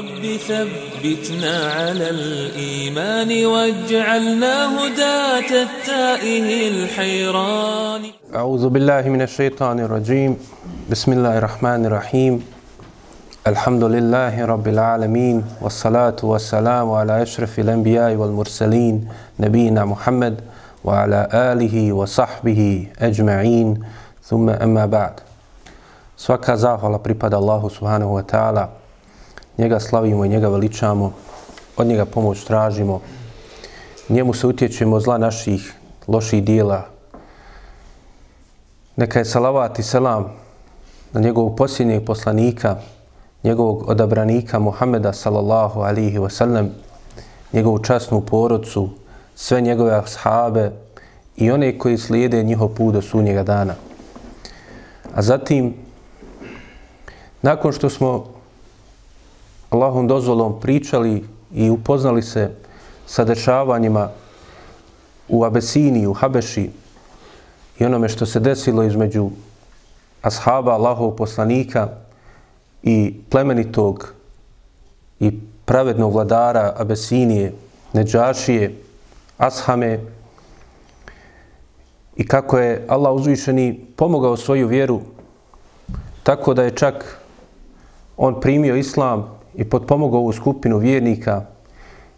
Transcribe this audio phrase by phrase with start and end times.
[0.00, 8.02] رب ثبتنا على الإيمان واجعلنا هداة التائه الحيران.
[8.34, 10.36] أعوذ بالله من الشيطان الرجيم.
[10.90, 12.34] بسم الله الرحمن الرحيم.
[13.46, 19.08] الحمد لله رب العالمين والصلاة والسلام على أشرف الأنبياء والمرسلين
[19.40, 20.40] نبينا محمد
[20.84, 23.68] وعلى آله وصحبه أجمعين.
[24.24, 25.14] ثم أما بعد.
[26.16, 28.79] Svaka zahvala pripada Allahu subhanahu wa ta'ala.
[29.60, 31.12] Njega slavimo i njega veličamo.
[31.76, 33.00] Od njega pomoć tražimo.
[34.08, 35.74] Njemu se utječemo zla naših
[36.08, 36.86] loših dijela.
[38.96, 40.32] Neka je salavat i selam
[41.12, 42.76] na njegovog posljednjeg poslanika,
[43.44, 46.70] njegovog odabranika Muhameda sallallahu alihi wa sallam,
[47.52, 48.88] njegovu časnu porodcu,
[49.34, 50.70] sve njegove ashabe
[51.36, 53.74] i one koji slijede njihov put do sunnjega dana.
[55.14, 55.74] A zatim,
[57.42, 58.39] nakon što smo
[59.70, 61.24] Allahom dozvolom pričali
[61.54, 62.50] i upoznali se
[63.06, 64.10] sa dešavanjima
[65.28, 66.70] u Abesiniji, u Habeši
[67.78, 69.30] i onome što se desilo između
[70.22, 71.88] ashaba Allahov poslanika
[72.82, 74.12] i plemenitog
[75.20, 77.52] i pravednog vladara Abesinije,
[77.92, 78.74] Neđašije,
[79.38, 80.00] Ashame
[82.16, 85.00] i kako je Allah uzvišeni pomogao svoju vjeru
[86.22, 87.18] tako da je čak
[88.16, 91.42] on primio islam i potpomogao ovu skupinu vjernika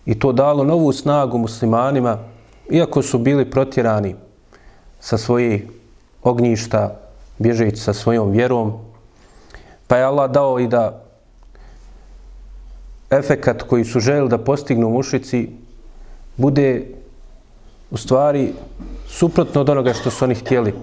[0.07, 2.19] i to dalo novu snagu muslimanima,
[2.71, 4.15] iako su bili protjerani
[5.01, 5.67] sa svoje
[6.23, 6.97] ognjišta,
[7.39, 8.73] bježeći sa svojom vjerom,
[9.87, 11.03] pa je Allah dao i da
[13.11, 15.49] efekat koji su želi da postignu mušici
[16.37, 16.87] bude
[17.91, 18.53] u stvari
[19.09, 20.75] suprotno od onoga što su oni htjeli.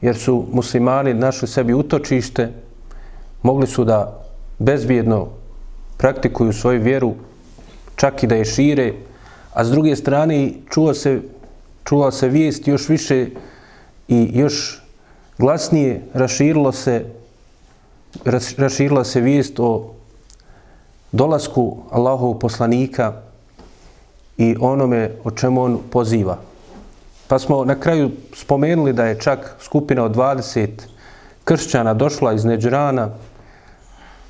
[0.00, 2.52] Jer su muslimani našli sebi utočište,
[3.42, 4.20] mogli su da
[4.58, 5.28] bezbjedno
[5.98, 7.14] praktikuju svoju vjeru,
[7.96, 8.92] čak i da je šire,
[9.52, 11.20] a s druge strane čuva se,
[11.84, 13.26] čuva se vijest još više
[14.08, 14.82] i još
[15.38, 17.04] glasnije raširilo se,
[18.56, 19.94] raširila se vijest o
[21.12, 23.12] dolasku Allahovog poslanika
[24.36, 26.38] i onome o čemu on poziva.
[27.28, 30.68] Pa smo na kraju spomenuli da je čak skupina od 20
[31.44, 33.10] kršćana došla iz Neđrana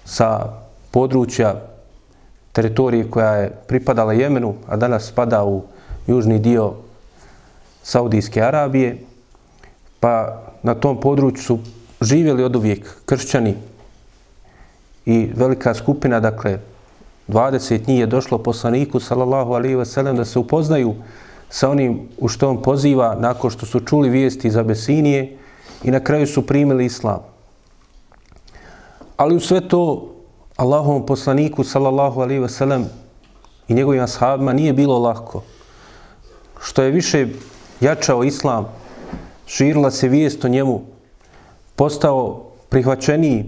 [0.05, 0.53] sa
[0.91, 1.55] područja
[2.53, 5.63] teritorije koja je pripadala Jemenu, a danas spada u
[6.07, 6.73] južni dio
[7.83, 8.99] Saudijske Arabije,
[10.01, 11.59] pa na tom području su
[12.01, 13.55] živjeli od uvijek kršćani
[15.07, 16.59] i velika skupina, dakle,
[17.29, 20.95] 20 njih je došlo poslaniku, sallallahu alaihi wasallam, da se upoznaju
[21.51, 25.37] sa onim u što on poziva nakon što su čuli vijesti iz Abesinije
[25.85, 27.21] i na kraju su primili islam.
[29.17, 30.15] Ali u sve to
[30.59, 32.85] Allahovom poslaniku sallallahu alaihi ve sellem
[33.69, 35.43] i njegovim ashabima nije bilo lako.
[36.61, 37.27] Što je više
[37.81, 38.67] jačao islam,
[39.47, 40.83] širila se vijest o njemu,
[41.77, 43.45] postao prihvaćeniji,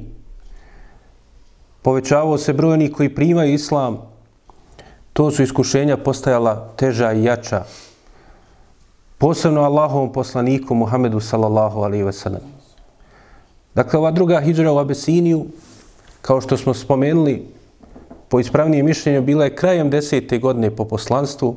[1.83, 3.99] povećavao se broj onih koji primaju islam,
[5.13, 7.65] to su iskušenja postajala teža i jača.
[9.19, 12.47] Posebno Allahovom poslaniku Muhammedu sallallahu alaihi ve sellem.
[13.75, 15.47] Dakle, ova druga hijđara u Abesiniju,
[16.23, 17.47] kao što smo spomenuli,
[18.29, 21.57] po ispravnijem mišljenju, bila je krajem desete godine po poslanstvu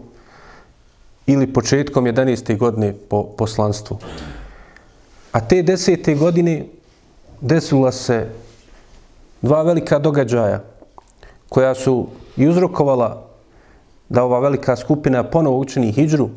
[1.27, 2.57] ili početkom 11.
[2.57, 3.97] godine po poslanstvu.
[5.31, 6.65] A te desete godine
[7.41, 8.29] desila se
[9.41, 10.63] dva velika događaja
[11.49, 12.07] koja su
[12.37, 13.27] i uzrokovala
[14.09, 16.29] da ova velika skupina ponovo učini hijđru,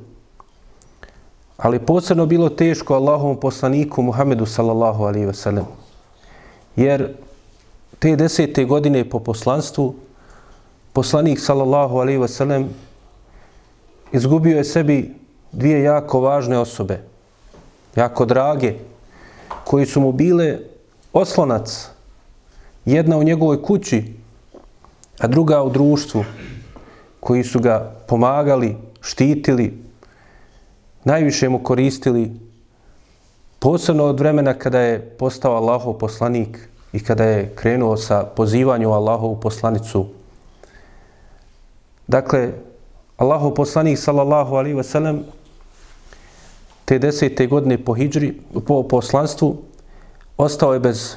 [1.56, 5.64] ali posebno bilo teško Allahovom poslaniku Muhammedu sallallahu alaihi ve sellem.
[6.76, 7.14] Jer
[7.98, 9.94] te desete godine po poslanstvu,
[10.92, 12.66] poslanik sallallahu alaihi wasallam
[14.12, 15.14] izgubio je sebi
[15.52, 17.00] dvije jako važne osobe,
[17.96, 18.74] jako drage,
[19.64, 20.58] koji su mu bile
[21.12, 21.88] oslonac,
[22.84, 24.14] jedna u njegovoj kući,
[25.18, 26.24] a druga u društvu,
[27.20, 29.82] koji su ga pomagali, štitili,
[31.04, 32.30] najviše mu koristili,
[33.58, 39.40] posebno od vremena kada je postao Allahov poslanik, i kada je krenuo sa pozivanjem Allahovu
[39.40, 40.06] poslanicu.
[42.06, 42.52] Dakle,
[43.16, 45.22] Allahov poslanik sallallahu alaihi wasallam
[46.84, 49.56] te desete godine po hijđri, po poslanstvu,
[50.36, 51.16] ostao je bez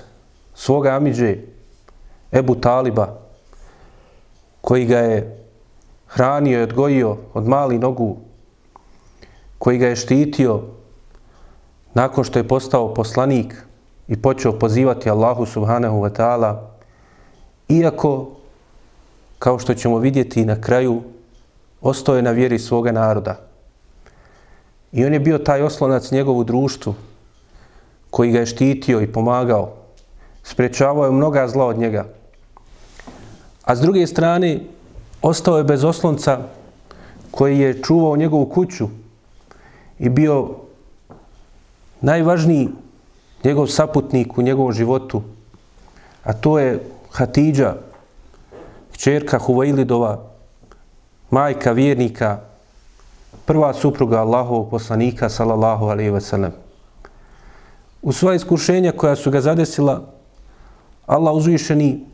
[0.55, 1.37] svoga amiđe
[2.31, 3.19] Ebu Taliba,
[4.61, 5.45] koji ga je
[6.07, 8.17] hranio i odgojio od mali nogu,
[9.57, 10.61] koji ga je štitio
[11.93, 13.55] nakon što je postao poslanik,
[14.09, 16.55] i počeo pozivati Allahu subhanahu wa ta'ala,
[17.69, 18.29] iako
[19.39, 21.01] kao što ćemo vidjeti na kraju,
[21.81, 23.39] ostao je na vjeri svoga naroda.
[24.91, 26.93] I on je bio taj oslonac njegovu društvu,
[28.09, 29.73] koji ga je štitio i pomagao.
[30.43, 32.05] Sprečavao je mnoga zla od njega.
[33.63, 34.59] A s druge strane,
[35.21, 36.39] ostao je bez oslonca
[37.31, 38.87] koji je čuvao njegovu kuću
[39.99, 40.49] i bio
[42.01, 42.69] najvažniji
[43.43, 45.21] njegov saputnik u njegovom životu,
[46.23, 46.79] a to je
[47.11, 47.75] Hatidža,
[48.91, 50.19] čerka Huvailidova,
[51.31, 52.39] majka vjernika,
[53.45, 56.51] prva supruga Allahovog poslanika, salallahu alaihi ve sellem.
[58.01, 60.03] U sva iskušenja koja su ga zadesila,
[61.05, 62.05] Allah uzvišeni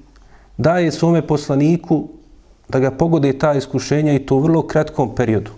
[0.58, 2.08] daje svome poslaniku
[2.70, 5.52] da ga pogode ta iskušenja i to u vrlo kratkom periodu.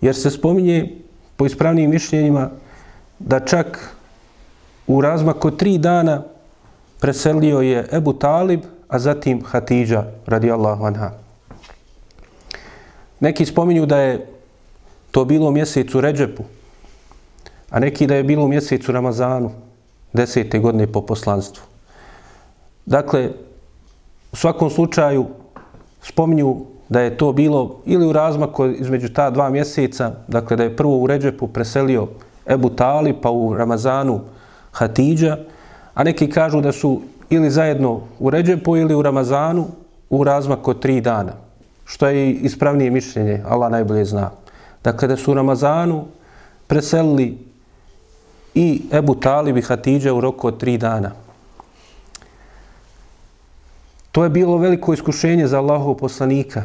[0.00, 0.98] Jer se spominje
[1.36, 2.50] po ispravnim mišljenjima
[3.26, 3.96] da čak
[4.86, 6.22] u razmaku tri dana
[7.00, 11.10] preselio je Ebu Talib, a zatim Hatidža radijallahu anha.
[13.20, 14.26] Neki spominju da je
[15.10, 16.42] to bilo u mjesecu Ređepu,
[17.70, 19.50] a neki da je bilo u mjesecu Ramazanu,
[20.12, 21.64] desete godine po poslanstvu.
[22.86, 23.30] Dakle,
[24.32, 25.26] u svakom slučaju
[26.02, 26.56] spominju
[26.88, 30.98] da je to bilo ili u razmaku između ta dva mjeseca, dakle da je prvo
[30.98, 32.08] u Ređepu preselio
[32.46, 34.20] Ebu Talib, pa u Ramazanu
[34.72, 35.36] Hatidža,
[35.94, 37.00] a neki kažu da su
[37.30, 39.66] ili zajedno u Ređepu ili u Ramazanu
[40.10, 41.32] u razmaku od tri dana,
[41.84, 44.30] što je ispravnije mišljenje, Allah najbolje zna.
[44.84, 46.04] Dakle, da su u Ramazanu
[46.66, 47.38] preselili
[48.54, 51.10] i Ebu Talib i Hatidža u roku od tri dana.
[54.12, 56.62] To je bilo veliko iskušenje za Allahov poslanika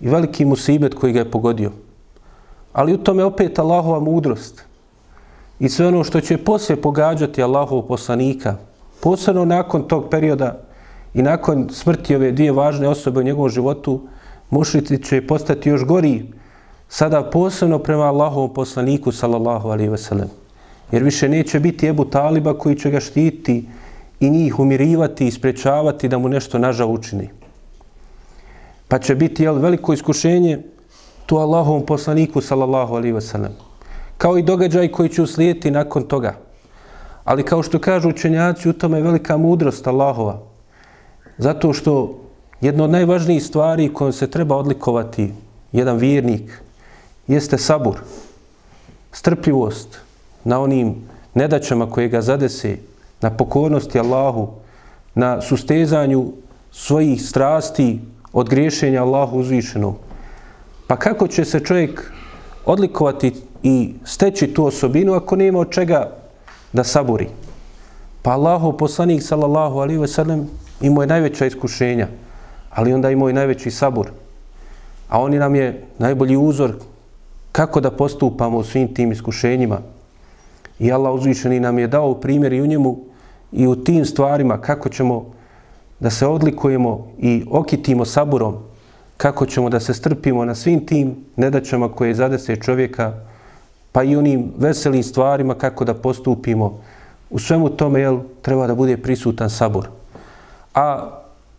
[0.00, 1.72] i veliki musibet koji ga je pogodio.
[2.72, 4.67] Ali u tome opet Allahova mudrost
[5.60, 8.56] i sve ono što će poslije pogađati Allahov poslanika,
[9.00, 10.58] posebno nakon tog perioda
[11.14, 14.00] i nakon smrti ove dvije važne osobe u njegovom životu,
[14.50, 16.22] mušliti će postati još gori
[16.88, 20.28] sada posebno prema Allahovom poslaniku, sallallahu alaihi veselem.
[20.92, 23.68] Jer više neće biti Ebu Taliba koji će ga štiti
[24.20, 27.28] i njih umirivati i sprečavati da mu nešto naža učini.
[28.88, 30.58] Pa će biti jel, veliko iskušenje
[31.26, 33.67] tu Allahovom poslaniku, sallallahu alaihi veselem.
[34.18, 36.34] Kao i događaj koji će uslijeti nakon toga.
[37.24, 40.40] Ali kao što kažu učenjaci, u tome je velika mudrost Allahova.
[41.38, 42.18] Zato što
[42.60, 45.32] jedna od najvažnijih stvari kojom se treba odlikovati
[45.72, 46.62] jedan vjernik
[47.26, 48.00] jeste sabur,
[49.12, 49.98] strpljivost
[50.44, 50.94] na onim
[51.34, 52.76] nedaćama koje ga zadese,
[53.20, 54.48] na pokornosti Allahu,
[55.14, 56.32] na sustezanju
[56.72, 58.00] svojih strasti
[58.32, 59.94] od griješenja Allahu uzvišenom.
[60.86, 62.12] Pa kako će se čovjek
[62.66, 63.32] odlikovati
[63.62, 66.10] i steći tu osobinu ako nema od čega
[66.72, 67.28] da saburi?
[68.22, 70.48] Pa Allahu poslanik sallallahu alaihi ve sellem
[70.80, 72.08] imao je najveća iskušenja,
[72.70, 74.06] ali onda imao i najveći sabur.
[75.08, 76.74] A oni nam je najbolji uzor
[77.52, 79.80] kako da postupamo u svim tim iskušenjima.
[80.78, 82.98] I Allah uzvišeni nam je dao primjer i u njemu
[83.52, 85.32] i u tim stvarima kako ćemo
[86.00, 88.56] da se odlikujemo i okitimo saburom,
[89.16, 93.12] kako ćemo da se strpimo na svim tim nedaćama koje zadese čovjeka,
[93.98, 96.80] pa i onim veselim stvarima kako da postupimo.
[97.30, 99.88] U svemu tome jel, treba da bude prisutan sabor.
[100.74, 101.10] A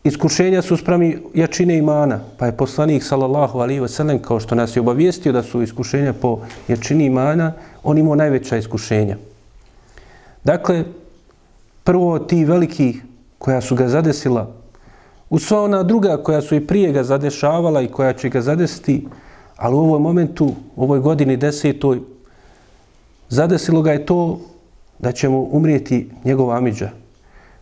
[0.04, 4.80] iskušenja su sprami jačine imana, pa je poslanik sallallahu alaihi wasallam kao što nas je
[4.80, 9.18] obavijestio da su iskušenja po jačini imana, on imao najveća iskušenja.
[10.44, 10.84] Dakle,
[11.84, 12.96] prvo ti veliki
[13.38, 14.48] koja su ga zadesila,
[15.30, 19.08] u sva ona druga koja su i prije ga zadešavala i koja će ga zadesiti,
[19.58, 22.00] ali u ovom momentu, u ovoj godini desetoj,
[23.30, 24.40] zadesilo ga je to
[25.00, 26.90] da će mu umrijeti njegov Amidža,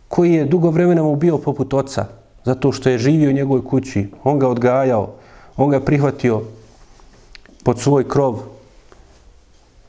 [0.08, 2.06] koji je dugo vremena mu bio poput oca,
[2.44, 5.10] zato što je živio u njegovoj kući, on ga odgajao,
[5.56, 6.42] on ga prihvatio
[7.64, 8.40] pod svoj krov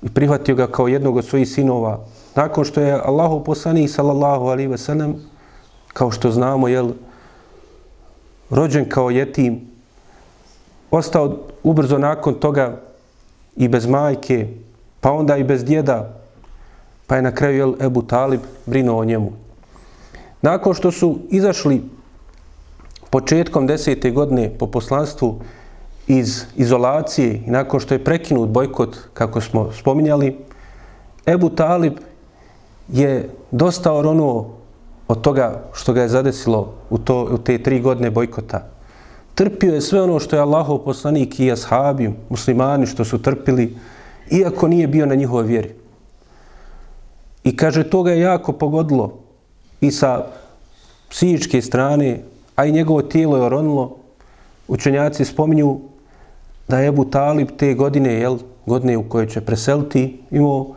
[0.02, 2.00] i prihvatio ga kao jednog od svojih sinova,
[2.36, 5.16] nakon što je Allahu poslanik sallallahu alaihi ve sellem
[5.94, 6.92] kao što znamo jel
[8.50, 9.62] rođen kao jetim
[10.92, 12.82] ostao ubrzo nakon toga
[13.56, 14.48] i bez majke
[15.02, 16.16] pa onda i bez djeda
[17.08, 19.32] pa je na kraju jel Ebu Talib brinuo o njemu
[20.42, 21.84] nakon što su izašli
[23.10, 25.40] početkom desete godine po poslanstvu
[26.08, 30.38] iz izolacije i nakon što je prekinut bojkot kako smo spominjali
[31.26, 31.94] Ebu Talib
[32.88, 34.60] je dosta oronuo
[35.08, 38.68] od toga što ga je zadesilo u, to, u te tri godine bojkota.
[39.36, 43.76] Trpio je sve ono što je Allahov poslanik i ashabi, muslimani što su trpili,
[44.32, 45.72] iako nije bio na njihovoj vjeri.
[47.44, 49.20] I kaže, to ga je jako pogodilo
[49.82, 50.26] i sa
[51.10, 52.22] psihičke strane,
[52.56, 53.98] a i njegovo tijelo je oronilo,
[54.68, 55.80] učenjaci spominju
[56.68, 60.76] da je Ebu Talib te godine, jel, godine u kojoj će preseliti, imao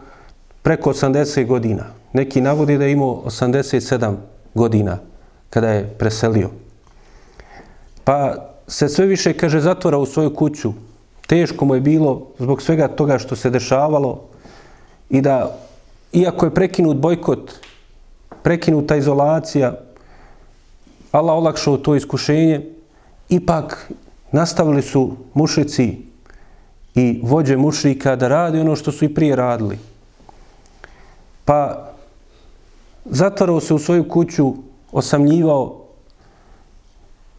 [0.63, 1.85] preko 80 godina.
[2.13, 4.15] Neki navode da je imao 87
[4.55, 4.99] godina
[5.51, 6.51] kada je preselio.
[8.05, 8.35] Pa
[8.67, 10.73] se sve više, kaže, zatvora u svoju kuću.
[11.27, 14.21] Teško mu je bilo zbog svega toga što se dešavalo
[15.11, 15.57] i da,
[16.13, 17.53] iako je prekinut bojkot,
[18.43, 19.75] prekinuta izolacija,
[21.13, 22.67] Allah olakšao to iskušenje,
[23.29, 23.93] ipak
[24.33, 25.99] nastavili su mušici
[26.95, 29.79] i vođe mušrika da radi ono što su i prije radili.
[31.45, 31.89] Pa
[33.05, 34.55] zatvarao se u svoju kuću,
[34.93, 35.85] osamljivao,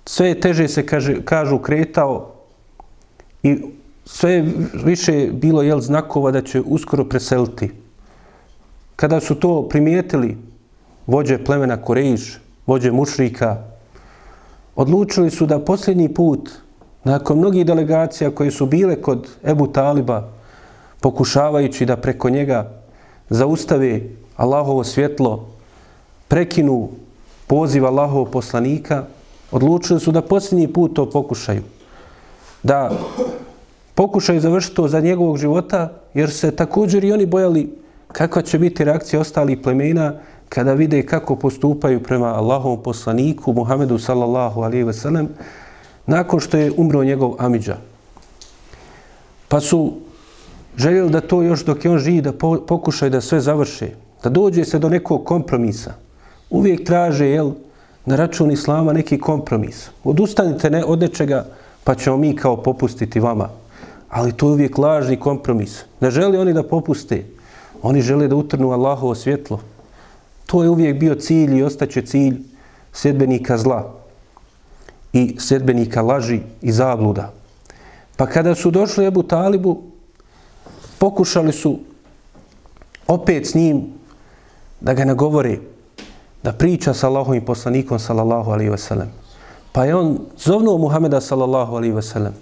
[0.06, 2.33] sve teže se kaže, kažu kretao
[3.44, 3.62] i
[4.06, 4.46] sve
[4.86, 7.72] više bilo jel znakova da će uskoro preseliti.
[8.96, 10.38] Kada su to primijetili
[11.08, 13.64] vođe plemena Korejiš, vođe mušrika,
[14.76, 16.50] odlučili su da posljednji put,
[17.04, 20.30] nakon mnogih delegacija koje su bile kod Ebu Taliba,
[21.00, 22.72] pokušavajući da preko njega
[23.30, 24.02] zaustave
[24.36, 25.48] Allahovo svjetlo,
[26.28, 26.90] prekinu
[27.48, 29.04] poziv Allahovog poslanika,
[29.52, 31.64] odlučili su da posljednji put to pokušaju.
[32.64, 32.92] Da
[33.96, 37.70] pokušaju završiti to za njegovog života, jer se također i oni bojali
[38.08, 40.14] kakva će biti reakcija ostalih plemena
[40.50, 45.30] kada vide kako postupaju prema Allahovom poslaniku Muhammedu sallallahu alaihi ve sellem
[46.06, 47.78] nakon što je umro njegov Amidža.
[49.48, 49.94] Pa su
[50.78, 52.34] željeli da to još dok je on živi da
[52.68, 53.90] pokušaju da sve završe,
[54.24, 55.94] da dođe se do nekog kompromisa.
[56.50, 57.52] Uvijek traže jel,
[58.06, 59.90] na račun Islama neki kompromis.
[60.04, 61.46] Odustanite ne, od nečega
[61.84, 63.50] pa ćemo mi kao popustiti vama.
[64.14, 65.84] Ali to je uvijek lažni kompromis.
[66.00, 67.24] Ne želi oni da popuste.
[67.82, 69.60] Oni žele da utrnu Allahovo svjetlo.
[70.46, 72.38] To je uvijek bio cilj i ostaće cilj
[72.94, 73.94] sedbenika zla
[75.14, 77.34] i sedbenika laži i zabluda.
[78.16, 79.82] Pa kada su došli Ebu Talibu,
[81.00, 81.80] pokušali su
[83.08, 83.82] opet s njim
[84.82, 85.58] da ga nagovore,
[86.44, 89.10] da priča sa Allahom i poslanikom sallallahu alaihi ve sellem.
[89.72, 92.34] Pa je on zovnuo Muhameda sallallahu alaihi ve sellem.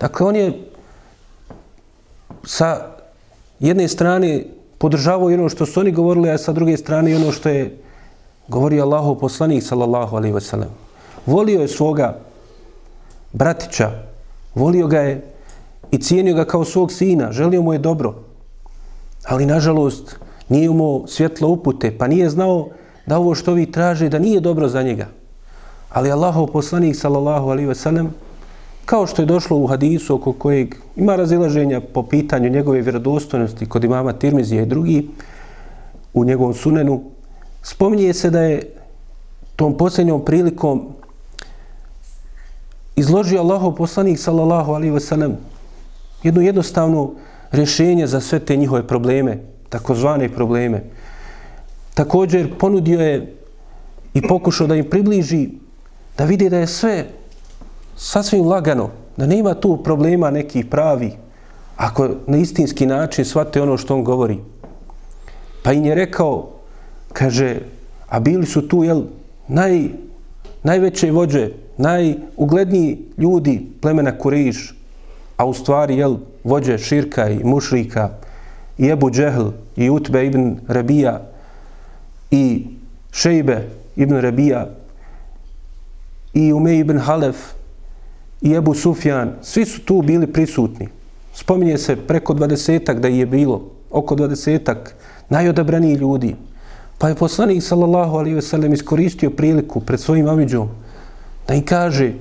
[0.00, 0.69] Dakle, on je
[2.44, 2.86] sa
[3.60, 4.44] jedne strane
[4.78, 7.78] podržavao ono što su oni govorili, a sa druge strane ono što je
[8.48, 10.68] govorio Allahov poslanik sallallahu alaihi ve sellem.
[11.26, 12.18] Volio je svoga
[13.32, 13.90] bratića,
[14.54, 15.24] volio ga je
[15.90, 18.14] i cijenio ga kao svog sina, želio mu je dobro.
[19.24, 20.16] Ali, nažalost,
[20.48, 22.68] nije imao svjetlo upute, pa nije znao
[23.06, 25.06] da ovo što vi traže, da nije dobro za njega.
[25.90, 28.14] Ali Allahov poslanik, sallallahu alaihi ve sellem,
[28.84, 33.84] kao što je došlo u hadisu oko kojeg ima razilaženja po pitanju njegove vjerodostojnosti kod
[33.84, 35.08] imama Tirmizija i drugi
[36.14, 37.02] u njegovom sunenu,
[37.62, 38.72] spominje se da je
[39.56, 40.88] tom posljednjom prilikom
[42.96, 45.34] izložio Allahov poslanik sallallahu alaihi wasallam
[46.22, 47.12] jedno jednostavno
[47.52, 50.82] rješenje za sve te njihove probleme, takozvane probleme.
[51.94, 53.34] Također ponudio je
[54.14, 55.48] i pokušao da im približi
[56.18, 57.06] da vide da je sve
[58.00, 61.12] sasvim lagano, da nema tu problema nekih pravi,
[61.76, 64.38] ako na istinski način shvate ono što on govori.
[65.62, 66.48] Pa im je rekao,
[67.12, 67.58] kaže,
[68.08, 69.02] a bili su tu, jel,
[69.48, 69.88] naj,
[70.62, 74.74] najveće vođe, najugledniji ljudi plemena Kuriš,
[75.36, 78.10] a u stvari, jel, vođe Širka i Mušrika,
[78.78, 81.20] i Ebu Džehl, i Utbe ibn Rabija,
[82.30, 82.66] i
[83.12, 84.68] Šejbe ibn Rabija,
[86.32, 87.59] i Umej ibn Halef,
[88.40, 90.88] i Ebu Sufjan, svi su tu bili prisutni.
[91.34, 94.94] Spominje se preko dvadesetak da je bilo, oko dvadesetak
[95.28, 96.36] najodabraniji ljudi.
[96.98, 100.68] Pa je poslanik sallallahu alaihi ve sellem iskoristio priliku pred svojim amidžom
[101.50, 102.12] da im kaže,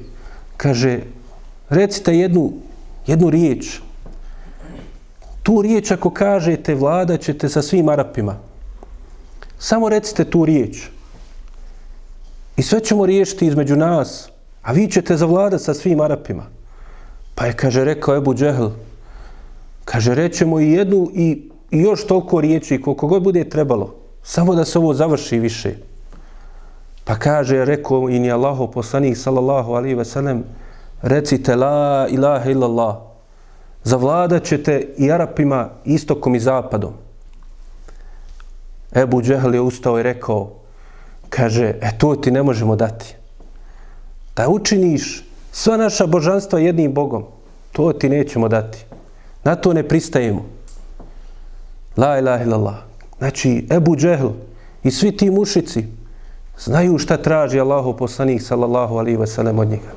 [0.57, 0.99] kaže,
[1.69, 2.53] recite jednu,
[3.07, 3.79] jednu riječ.
[5.43, 8.37] Tu riječ ako kažete, vladat ćete sa svim Arapima.
[9.59, 10.89] Samo recite tu riječ.
[12.57, 14.29] I sve ćemo riješiti između nas,
[14.61, 16.43] a vi ćete zavladati sa svim Arapima.
[17.35, 18.67] Pa je, kaže, rekao Ebu Džehl,
[19.85, 24.65] kaže, rećemo i jednu i, i još toliko riječi, koliko god bude trebalo, samo da
[24.65, 25.75] se ovo završi više.
[27.03, 30.43] Pa kaže, rekao im je Allaho poslanik, sallallahu alihi ve sellem,
[31.01, 32.95] recite la ilaha illallah,
[33.83, 36.93] zavladat ćete i Arapima istokom i zapadom.
[38.95, 40.51] Ebu Džehl je ustao i rekao,
[41.29, 43.18] kaže, e to ti ne možemo dati
[44.39, 47.23] da učiniš sva naša božanstva jednim Bogom,
[47.71, 48.85] to ti nećemo dati.
[49.43, 50.45] Na to ne pristajemo.
[51.97, 52.77] La ilaha illallah.
[53.17, 54.29] Znači, Ebu Džehl
[54.83, 55.83] i svi ti mušici
[56.59, 59.91] Znaju šta traži Allahu poslanik sallallahu alaihi ve sellem od njega.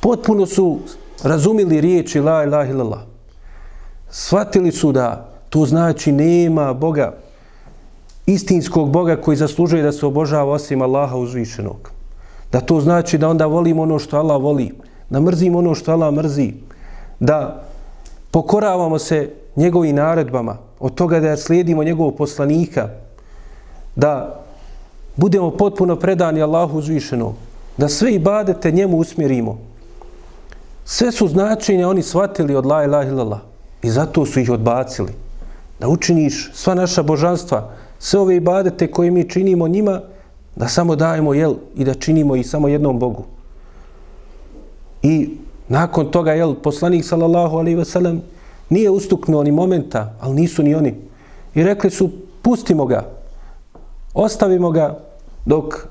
[0.00, 0.78] Potpuno su
[1.22, 3.00] razumili riječi la ilaha illallah.
[4.10, 7.14] Svatili su da to znači nema Boga,
[8.26, 11.93] istinskog Boga koji zaslužuje da se obožava osim Allaha uzvišenog.
[12.54, 14.70] Da to znači da onda volimo ono što Allah voli,
[15.10, 16.52] da mrzimo ono što Allah mrzi,
[17.20, 17.62] da
[18.30, 22.88] pokoravamo se njegovim naredbama, od toga da slijedimo njegovog poslanika,
[23.96, 24.42] da
[25.16, 27.34] budemo potpuno predani Allahu uzvišenom,
[27.76, 29.58] da sve ibadete njemu usmjerimo.
[30.84, 33.40] Sve su značenja oni shvatili od la ilaha illallah
[33.82, 35.12] i zato su ih odbacili.
[35.80, 40.00] Da učiniš sva naša božanstva, sve ove ibadete koje mi činimo njima,
[40.56, 43.24] da samo dajemo jel i da činimo i samo jednom Bogu.
[45.02, 45.30] I
[45.68, 48.22] nakon toga, jel, poslanik sallallahu alejhi ve sellem
[48.68, 50.94] nije ustuknuo ni momenta, ali nisu ni oni.
[51.54, 52.10] I rekli su,
[52.42, 53.04] pustimo ga,
[54.14, 54.98] ostavimo ga
[55.46, 55.86] dok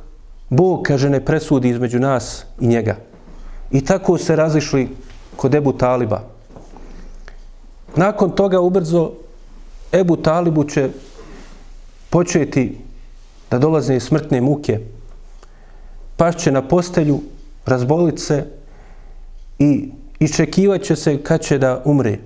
[0.50, 2.96] Bog, kaže, ne presudi između nas i njega.
[3.72, 4.89] I tako se razišli
[5.36, 6.22] kod Ebu Taliba.
[7.96, 9.12] Nakon toga ubrzo
[9.91, 10.89] Ebu Talibu će
[12.10, 12.83] početi
[13.54, 14.80] da dolaze smrtne muke,
[16.18, 17.20] pašće na postelju,
[17.66, 18.46] razbolit se
[19.60, 22.18] i iščekivat će se kad će da umre.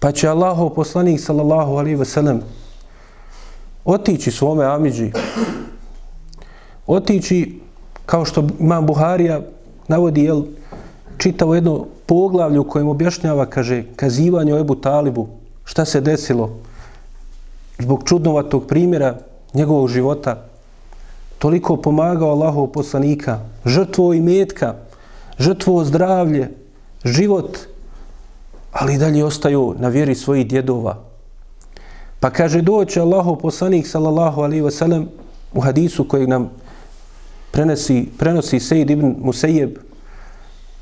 [0.00, 2.42] Pa će Allahov poslanik sallallahu alaihi ve sellem
[3.84, 5.12] otići svome Amidži,
[6.86, 7.60] otići
[8.06, 9.40] kao što imam Buharija
[9.88, 10.42] navodi jel,
[11.18, 15.28] čitavo jedno poglavlje u kojem objašnjava, kaže, kazivanje o Ebu Talibu,
[15.64, 16.50] šta se desilo
[17.78, 20.44] zbog čudnovatog primjera njegovog života,
[21.38, 24.74] toliko pomagao Allahov poslanika, žrtvo i metka,
[25.38, 26.50] žrtvo zdravlje,
[27.04, 27.58] život,
[28.72, 30.96] ali dalje ostaju na vjeri svojih djedova.
[32.20, 35.06] Pa kaže, doće Allahov poslanik, sallallahu alaihi wasallam
[35.54, 36.50] u hadisu kojeg nam
[37.50, 39.78] prenosi, prenosi Sejid ibn Musejeb,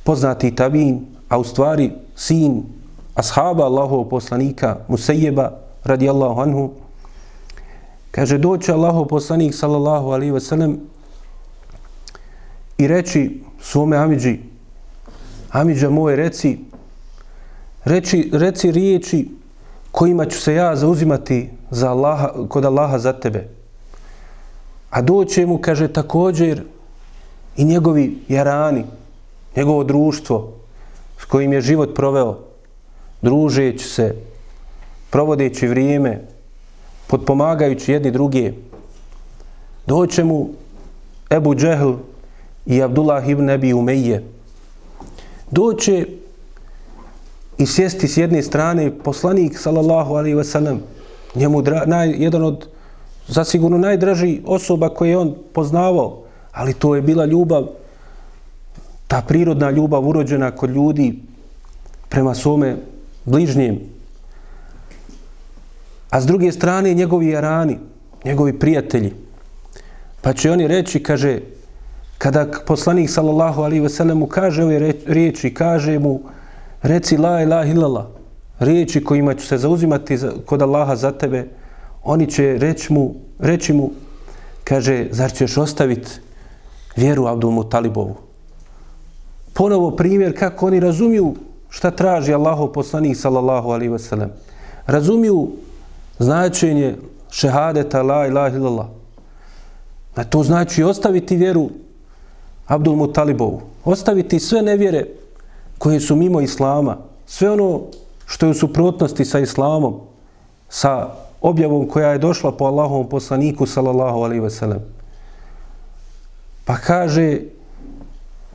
[0.05, 2.63] poznati tabin, a u stvari sin
[3.15, 5.53] ashaba Allahov poslanika Musejeba,
[5.85, 6.71] radijallahu anhu,
[8.19, 10.81] Kaže, doće Allahov poslanik, sallallahu alaihi ve sellem,
[12.79, 14.39] i reći svome Amidži,
[15.51, 16.59] Amidža moje, reci,
[17.85, 19.29] reči, reci riječi
[19.93, 23.49] kojima ću se ja zauzimati za Allaha, kod Allaha za tebe.
[24.91, 26.63] A doće mu, kaže, također
[27.57, 28.85] i njegovi jarani,
[29.57, 30.53] njegovo društvo
[31.19, 32.39] s kojim je život proveo,
[33.23, 34.15] družeći se,
[35.11, 36.38] provodeći vrijeme,
[37.09, 38.53] podpomagajući jedni druge,
[39.87, 40.49] doće mu
[41.31, 41.93] Ebu Džehl
[42.67, 44.25] i Abdullah ibn Ebi Umeije.
[45.51, 46.07] Doće
[47.59, 50.81] i sjesti s jedne strane poslanik, sallallahu alaihi ve sellem
[51.35, 52.69] njemu dra, naj, jedan od
[53.29, 57.67] zasigurno najdraži osoba koje je on poznavao, ali to je bila ljubav,
[59.07, 61.19] ta prirodna ljubav urođena kod ljudi
[62.09, 62.77] prema svome
[63.25, 63.81] bližnjem,
[66.11, 67.79] A s druge strane njegovi jarani,
[68.25, 69.13] njegovi prijatelji.
[70.21, 71.41] Pa će oni reći, kaže,
[72.19, 76.21] kada poslanik sallallahu alaihi ve sellemu kaže ove riječi, kaže mu,
[76.83, 78.07] reci la ilaha illallah,
[78.59, 81.49] riječi kojima ću se zauzimati za, kod Allaha za tebe,
[82.05, 83.91] oni će reći mu, reći mu,
[84.65, 86.11] kaže, zar ćeš ostaviti
[86.97, 88.17] vjeru Abdul Mutalibovu?
[89.55, 91.35] Ponovo primjer kako oni razumiju
[91.69, 94.31] šta traži Allahu poslanik sallallahu alaihi ve sellem.
[94.87, 95.49] Razumiju
[96.19, 96.97] značenje
[97.31, 98.87] šehadeta la ilaha illallah.
[100.17, 101.71] Na to znači ostaviti vjeru
[102.67, 103.61] Abdul Mutalibovu.
[103.85, 105.07] Ostaviti sve nevjere
[105.79, 106.97] koje su mimo Islama.
[107.27, 107.83] Sve ono
[108.27, 110.01] što je u suprotnosti sa Islamom,
[110.69, 111.09] sa
[111.41, 114.81] objavom koja je došla po Allahovom poslaniku sallallahu alaihi ve sellem.
[116.65, 117.41] Pa kaže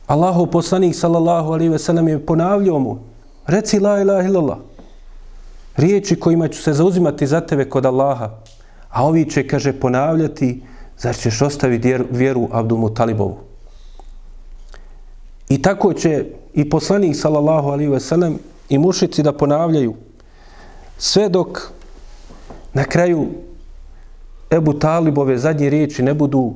[0.06, 2.98] Allahov poslanik sallallahu alaihi ve sellem je ponavljao mu
[3.46, 4.58] reci la ilaha illallah
[5.76, 8.30] riječi kojima ću se zauzimati za tebe kod Allaha,
[8.90, 10.62] a ovi će, kaže, ponavljati,
[10.98, 13.36] zar ćeš ostaviti vjeru Abdulmu Talibovu.
[15.48, 19.94] I tako će i poslanik, sallallahu alaihi ve sellem, i mušici da ponavljaju,
[20.98, 21.72] sve dok
[22.72, 23.26] na kraju
[24.50, 26.54] Ebu Talibove zadnje riječi ne budu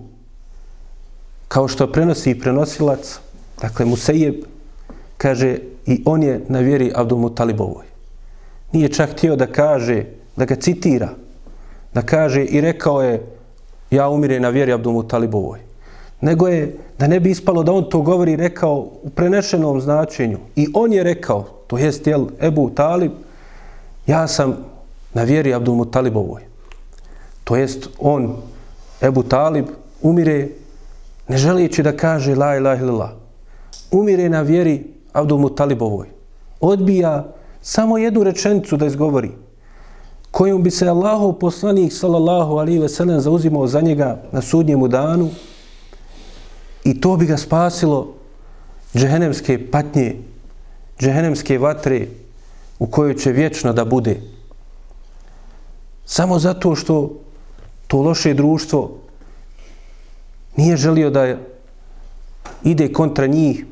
[1.48, 3.18] kao što prenosi i prenosilac,
[3.60, 4.34] dakle Musejeb,
[5.16, 7.87] kaže, i on je na vjeri Abdul Mutalibovoj
[8.72, 10.04] nije čak htio da kaže,
[10.36, 11.08] da ga citira,
[11.94, 13.22] da kaže i rekao je
[13.90, 15.58] ja umire na vjeri Abdul Talibovoj.
[16.20, 20.38] Nego je, da ne bi ispalo da on to govori, rekao u prenešenom značenju.
[20.56, 23.12] I on je rekao, to jest jel, Ebu Talib,
[24.06, 24.56] ja sam
[25.14, 26.42] na vjeri Abdul Talibovoj.
[27.44, 28.36] To jest on,
[29.00, 29.66] Ebu Talib,
[30.02, 30.48] umire
[31.28, 33.10] ne želijeći da kaže la ilaha illallah.
[33.90, 36.06] Umire na vjeri Abdul Talibovoj.
[36.60, 37.24] Odbija
[37.62, 39.30] samo jednu rečenicu da izgovori
[40.30, 45.30] kojom bi se Allahov poslanik sallallahu alihi ve sellem zauzimao za njega na sudnjemu danu
[46.84, 48.14] i to bi ga spasilo
[48.94, 50.16] džehenemske patnje,
[51.00, 52.06] džehenemske vatre
[52.78, 54.20] u kojoj će vječno da bude.
[56.04, 57.20] Samo zato što
[57.86, 58.98] to loše društvo
[60.56, 61.36] nije želio da
[62.64, 63.64] ide kontra njih.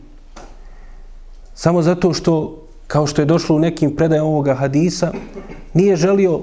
[1.54, 5.12] Samo zato što, kao što je došlo u nekim predajama ovoga hadisa,
[5.74, 6.40] nije želio,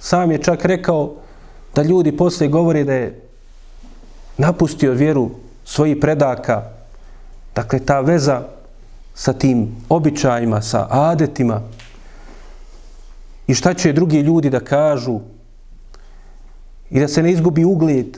[0.00, 1.14] sam je čak rekao,
[1.74, 3.20] da ljudi posle govore da je
[4.38, 5.30] napustio vjeru
[5.64, 6.62] svojih predaka,
[7.54, 8.42] dakle ta veza
[9.14, 11.60] sa tim običajima, sa adetima.
[13.46, 15.20] I šta će drugi ljudi da kažu?
[16.90, 18.16] I da se ne izgubi ugled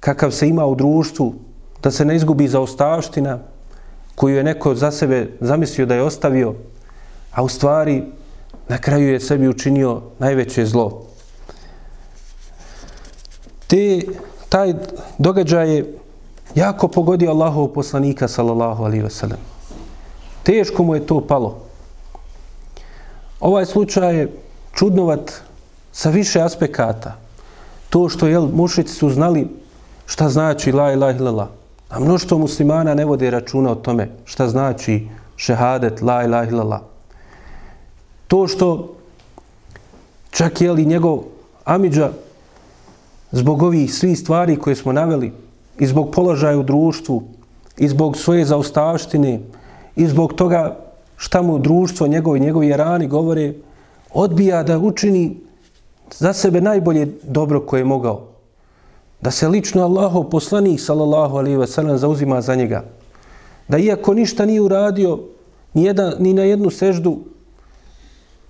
[0.00, 1.34] kakav se ima u društvu,
[1.82, 3.38] da se ne izgubi zaostavština
[4.14, 6.54] koju je neko za sebe zamislio da je ostavio,
[7.34, 8.02] a u stvari
[8.68, 11.02] na kraju je sebi učinio najveće zlo.
[13.66, 14.00] Te,
[14.48, 14.74] taj
[15.18, 15.98] događaj je
[16.54, 19.42] jako pogodio Allahov poslanika, sallallahu alaihi wasallam.
[20.42, 21.58] Teško mu je to palo.
[23.40, 24.32] Ovaj slučaj je
[24.72, 25.32] čudnovat
[25.92, 27.16] sa više aspekata.
[27.90, 29.48] To što je mušici su znali
[30.06, 31.48] šta znači la ilaha illallah.
[31.88, 36.93] A mnoštvo muslimana ne vode računa o tome šta znači šehadet la ilaha illallah.
[38.28, 38.94] To što
[40.30, 41.22] čak je li njegov
[41.64, 42.10] amidža
[43.32, 45.32] zbog ovih svih stvari koje smo naveli
[45.78, 47.22] i zbog položaja u društvu
[47.76, 49.40] i zbog svoje zaostavštine
[49.96, 50.76] i zbog toga
[51.16, 53.54] šta mu društvo, njegovi, njegovi rani govore,
[54.12, 55.36] odbija da učini
[56.10, 58.28] za sebe najbolje dobro koje je mogao.
[59.20, 62.84] Da se lično Allahov poslanik, sallallahu alaihi ve sellem, zauzima za njega.
[63.68, 65.18] Da iako ništa nije uradio,
[65.74, 67.18] ni, jedan, ni na jednu seždu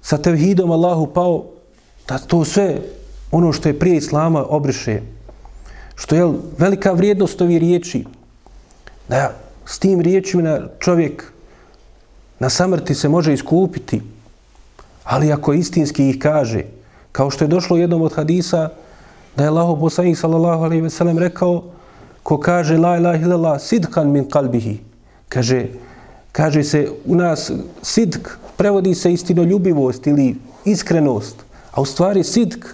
[0.05, 1.45] sa tevhidom Allahu pao,
[2.09, 2.81] da to sve
[3.33, 5.01] ono što je prije Islama obriše.
[5.95, 8.05] Što je velika vrijednost ovih riječi.
[9.09, 9.33] Da
[9.67, 11.33] s tim riječima čovjek
[12.39, 14.03] na samrti se može iskupiti,
[15.05, 16.65] ali ako istinski ih kaže,
[17.13, 18.69] kao što je došlo jednom od hadisa,
[19.37, 21.63] da je Allah poslanik sallallahu alejhi ve sellem rekao,
[22.23, 24.77] ko kaže la ilaha illallah sidkan min qalbihi
[25.29, 25.67] kaže,
[26.33, 27.51] kaže se u nas
[27.83, 32.65] sidk, prevodi se istinoljubivost ili iskrenost, a u stvari sidk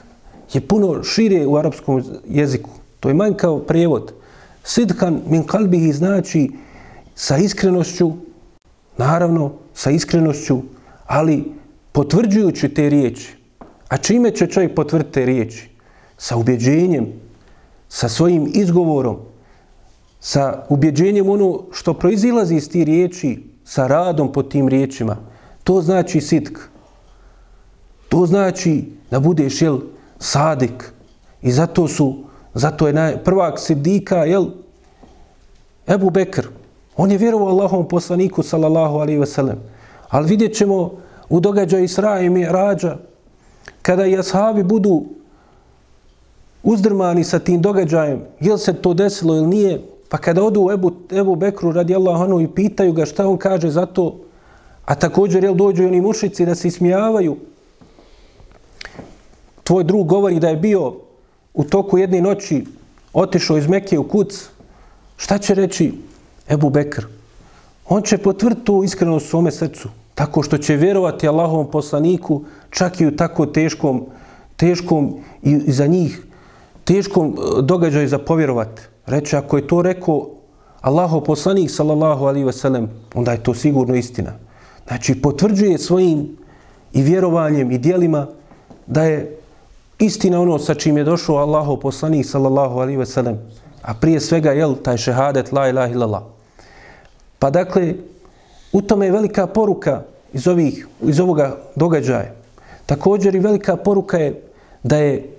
[0.52, 2.70] je puno šire u arapskom jeziku.
[3.00, 4.12] To je manjkao prijevod.
[4.64, 6.50] Sidkan min kalbihi znači
[7.14, 8.12] sa iskrenošću,
[8.98, 10.62] naravno sa iskrenošću,
[11.06, 11.44] ali
[11.92, 13.36] potvrđujući te riječi.
[13.88, 15.68] A čime će čovjek potvrditi te riječi?
[16.18, 17.06] Sa ubjeđenjem,
[17.88, 19.16] sa svojim izgovorom,
[20.20, 25.16] sa ubjeđenjem ono što proizilazi iz tih riječi, sa radom po tim riječima.
[25.64, 26.58] To znači sitk.
[28.08, 29.78] To znači da budeš, jel,
[30.18, 30.92] sadik.
[31.42, 32.16] I zato su,
[32.54, 34.46] zato je naj, prvak sidika, jel,
[35.86, 36.48] Ebu Bekr.
[36.96, 39.58] On je vjerovao Allahom poslaniku, sallallahu alaihi ve sellem.
[40.08, 40.92] Ali vidjet ćemo
[41.28, 42.96] u događaju Isra i Mirađa,
[43.82, 45.04] kada i ashabi budu
[46.62, 50.92] uzdrmani sa tim događajem, jel se to desilo ili nije, pa kada odu u Ebu,
[51.10, 54.16] Ebu Bekru radi Allahanu i pitaju ga šta on kaže za to,
[54.90, 57.36] a također jel dođu oni mušici da se ismijavaju,
[59.64, 60.94] tvoj drug govori da je bio
[61.54, 62.64] u toku jedne noći
[63.12, 64.48] otišao iz Mekije u kuc,
[65.16, 65.92] šta će reći
[66.48, 67.06] Ebu Bekr?
[67.86, 73.00] On će potvrditi tu iskrenost u svome srcu, tako što će vjerovati Allahovom poslaniku čak
[73.00, 74.06] i u tako teškom,
[74.56, 76.22] teškom i za njih
[76.84, 78.82] teškom e, događaju za povjerovati.
[79.06, 80.30] Reče, ako je to rekao
[80.80, 84.49] Allahov poslanik, sallallahu alaihi ve sellem, onda je to sigurno istina.
[84.90, 86.36] Znači, potvrđuje svojim
[86.92, 88.26] i vjerovanjem i dijelima
[88.86, 89.38] da je
[89.98, 93.38] istina ono sa čim je došao Allahov poslanik, sallallahu alaihi ve sellem.
[93.82, 96.22] A prije svega, jel, taj šehadet, la ilaha illallah.
[97.38, 97.94] Pa dakle,
[98.72, 102.34] u tome je velika poruka iz, ovih, iz ovoga događaja.
[102.86, 104.42] Također i velika poruka je
[104.82, 105.36] da je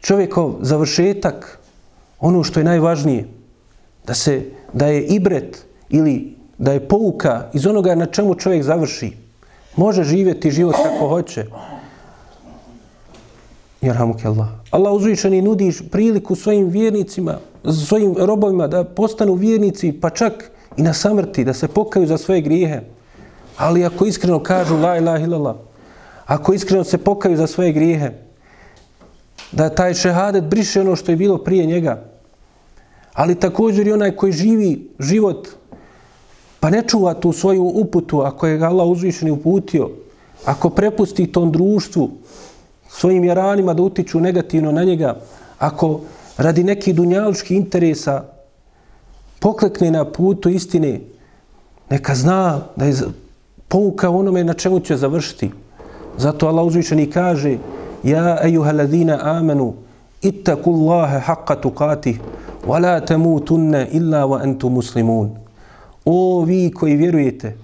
[0.00, 1.58] čovjekov završetak
[2.20, 3.28] ono što je najvažnije.
[4.06, 9.12] Da se da je ibret ili da je pouka iz onoga na čemu čovjek završi.
[9.76, 11.44] Može živjeti život kako hoće.
[13.80, 14.48] Jerhamuke Allah.
[14.70, 17.38] Allah uzvišeni nudi priliku svojim vjernicima,
[17.86, 22.40] svojim robovima da postanu vjernici, pa čak i na samrti, da se pokaju za svoje
[22.40, 22.80] grijehe.
[23.56, 25.56] Ali ako iskreno kažu la ilaha illallah,
[26.26, 28.10] ako iskreno se pokaju za svoje grijehe,
[29.52, 32.02] da taj šehadet briše ono što je bilo prije njega,
[33.16, 35.48] Ali također i onaj koji živi život
[36.66, 39.90] pa ne čuva tu svoju uputu ako je ga Allah uzvišeni uputio,
[40.44, 42.10] ako prepusti tom društvu
[42.88, 45.14] svojim jaranima da utiču negativno na njega,
[45.58, 46.00] ako
[46.36, 48.24] radi nekih dunjaluških interesa
[49.38, 51.00] poklekne na putu istine,
[51.90, 52.94] neka zna da je
[53.68, 55.50] pouka onome na čemu će završiti.
[56.18, 57.58] Zato Allah uzvišeni kaže
[58.02, 59.74] Ja ejuha ladina amenu
[60.22, 62.20] ittaku Allahe haqqa tukatih
[62.66, 65.45] wa la tamutunne illa wa entu muslimun.
[66.06, 67.56] O vi koji vjerujete,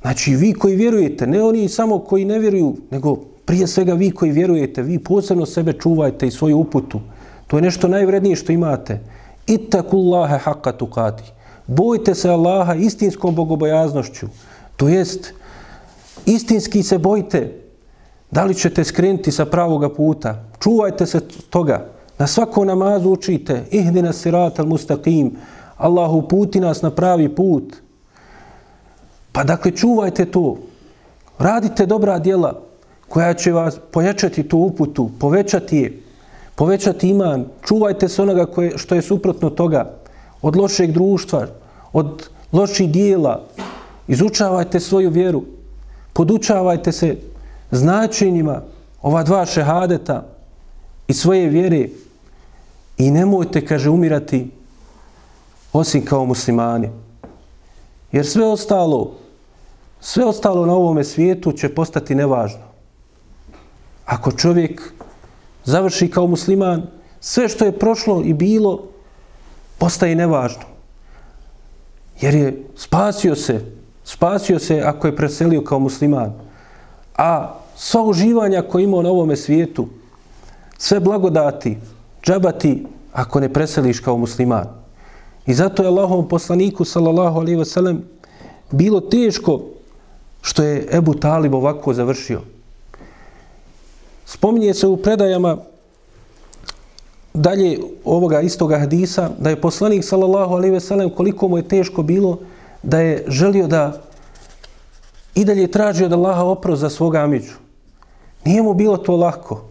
[0.00, 4.32] znači vi koji vjerujete, ne oni samo koji ne vjeruju, nego prije svega vi koji
[4.32, 7.00] vjerujete, vi posebno sebe čuvajte i svoju uputu.
[7.46, 9.00] To je nešto najvrednije što imate.
[9.46, 9.98] Ittaku
[10.44, 11.26] haqqa tukatih.
[11.66, 14.26] Bojte se Allaha istinskom bogobojaznošću.
[14.76, 15.32] To jest,
[16.26, 17.62] istinski se bojte
[18.30, 20.44] da li ćete skrenuti sa pravoga puta.
[20.60, 21.86] Čuvajte se toga.
[22.18, 23.64] Na svako namazu učite.
[23.70, 25.30] Ihdina siratal mustaqim.
[25.82, 27.76] Allahu puti nas na pravi put.
[29.32, 30.56] Pa dakle, čuvajte to.
[31.38, 32.60] Radite dobra djela
[33.08, 36.02] koja će vas pojačati tu uputu, povećati je,
[36.54, 37.44] povećati iman.
[37.64, 39.90] Čuvajte se onoga koje, što je suprotno toga.
[40.42, 41.46] Od lošeg društva,
[41.92, 43.42] od loših dijela,
[44.08, 45.42] Izučavajte svoju vjeru.
[46.12, 47.16] Podučavajte se
[47.70, 48.62] značenjima
[49.02, 50.26] ova dva šehadeta
[51.08, 51.88] i svoje vjere
[52.98, 54.50] i nemojte, kaže, umirati
[55.72, 56.90] osim kao muslimani.
[58.12, 59.14] Jer sve ostalo,
[60.00, 62.62] sve ostalo na ovome svijetu će postati nevažno.
[64.06, 64.92] Ako čovjek
[65.64, 66.82] završi kao musliman,
[67.20, 68.82] sve što je prošlo i bilo,
[69.78, 70.62] postaje nevažno.
[72.20, 76.32] Jer je spasio se spasio se ako je preselio kao musliman.
[77.16, 79.88] A sva uživanja koje imao na ovome svijetu,
[80.78, 81.78] sve blagodati,
[82.22, 84.81] džabati ako ne preseliš kao musliman.
[85.46, 88.02] I zato je Allahovom poslaniku, sallallahu alaihi ve sellem,
[88.70, 89.60] bilo teško
[90.42, 92.40] što je Ebu Talib ovako završio.
[94.26, 95.56] Spominje se u predajama
[97.34, 102.02] dalje ovoga istoga hadisa da je poslanik sallallahu alaihi ve sellem koliko mu je teško
[102.02, 102.38] bilo
[102.82, 104.02] da je želio da
[105.34, 107.54] i dalje traži od Allaha oprost za svoga amidžu.
[108.44, 109.64] Nije mu bilo to lako.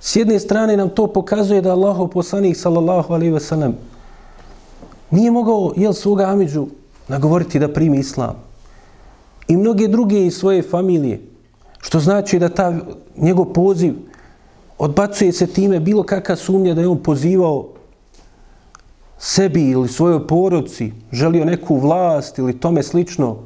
[0.00, 3.76] S jedne strane nam to pokazuje da Allahov poslanik sallallahu alaihi ve sellem
[5.12, 6.66] nije mogao jel svoga Amidžu
[7.08, 8.36] nagovoriti da primi islam.
[9.48, 11.20] I mnoge druge iz svoje familije.
[11.80, 12.74] Što znači da ta
[13.16, 13.94] njegov poziv
[14.78, 17.68] odbacuje se time bilo kakva sumnja da je on pozivao
[19.18, 23.36] sebi ili svojoj porodci, želio neku vlast ili tome slično,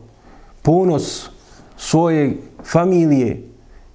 [0.63, 1.29] ponos
[1.77, 3.43] svoje familije,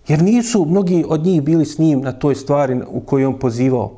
[0.07, 3.91] jer nisu mnogi od njih bili s njim na toj stvari u kojoj on pozivao.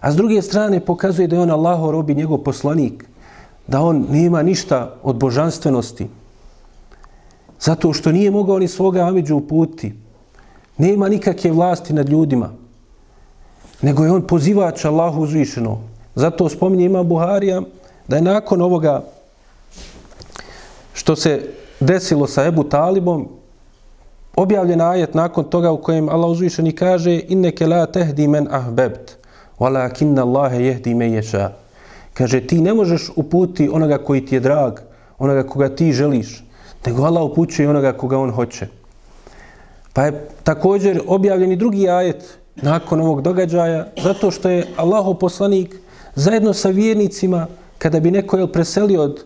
[0.00, 3.04] A s druge strane pokazuje da je on Allaho robi njegov poslanik,
[3.66, 6.08] da on nema ništa od božanstvenosti,
[7.60, 9.94] zato što nije mogao ni svoga Amidžu uputi,
[10.78, 12.50] nema nikakve vlasti nad ljudima,
[13.82, 15.80] nego je on pozivač Allahu uzvišeno,
[16.16, 17.62] Zato spominje ima Buharija
[18.08, 19.04] da je nakon ovoga
[20.92, 21.50] što se
[21.80, 23.28] desilo sa Ebu Talibom,
[24.36, 29.12] objavljen ajet nakon toga u kojem Allah uzvišeni kaže inneke la tehdi men ahbebt,
[29.58, 31.50] walakinna Allahe jehdi me ješa.
[32.16, 34.80] Kaže, ti ne možeš uputi onoga koji ti je drag,
[35.18, 36.44] onoga koga ti želiš,
[36.86, 38.68] nego Allah upućuje onoga koga on hoće.
[39.92, 45.76] Pa je također objavljen i drugi ajet nakon ovog događaja, zato što je Allahov poslanik
[46.14, 47.46] zajedno sa vjernicima,
[47.78, 49.24] kada bi neko jel, preselio od,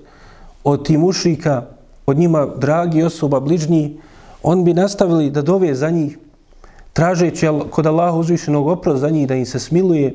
[0.64, 1.62] od tih mušika,
[2.06, 4.00] od njima dragi osoba, bližnji,
[4.42, 6.18] on bi nastavili da dove za njih,
[6.92, 10.14] tražeći kod Allaha uzvišenog oprost za njih da im se smiluje,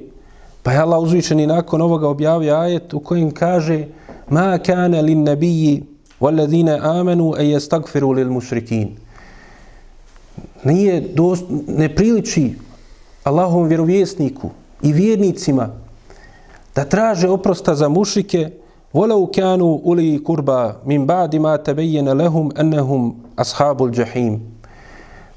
[0.65, 3.87] pa je Allah i nakon ovoga objavio ajet u kojem kaže
[4.29, 5.83] ma kane lin nabiji
[6.19, 8.97] walladine amenu e jestagfiru lil mušrikin.
[10.63, 12.53] Nije dost, ne priliči
[13.23, 14.49] Allahovom vjerovjesniku
[14.81, 15.69] i vjernicima
[16.75, 18.49] da traže oprosta za mušike,
[18.93, 24.41] volau kanu uli kurba min ba'di ma tebejene lehum ennehum ashabul jahim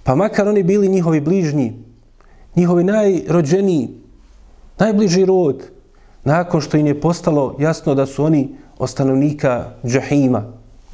[0.03, 1.73] Pa makar oni bili njihovi bližnji,
[2.57, 3.98] njihovi najrođeniji,
[4.79, 5.63] najbliži rod,
[6.25, 10.45] nakon što im je postalo jasno da su oni ostanovnika džahima,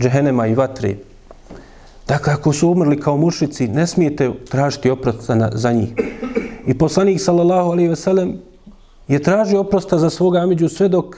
[0.01, 0.97] džahenema i vatre.
[2.09, 5.89] Dakle, ako su umrli kao mušici, ne smijete tražiti oprosta za njih.
[6.67, 8.39] I poslanik, sallallahu alaihi ve sellem,
[9.09, 11.17] je tražio oprosta za svoga amiđu sve dok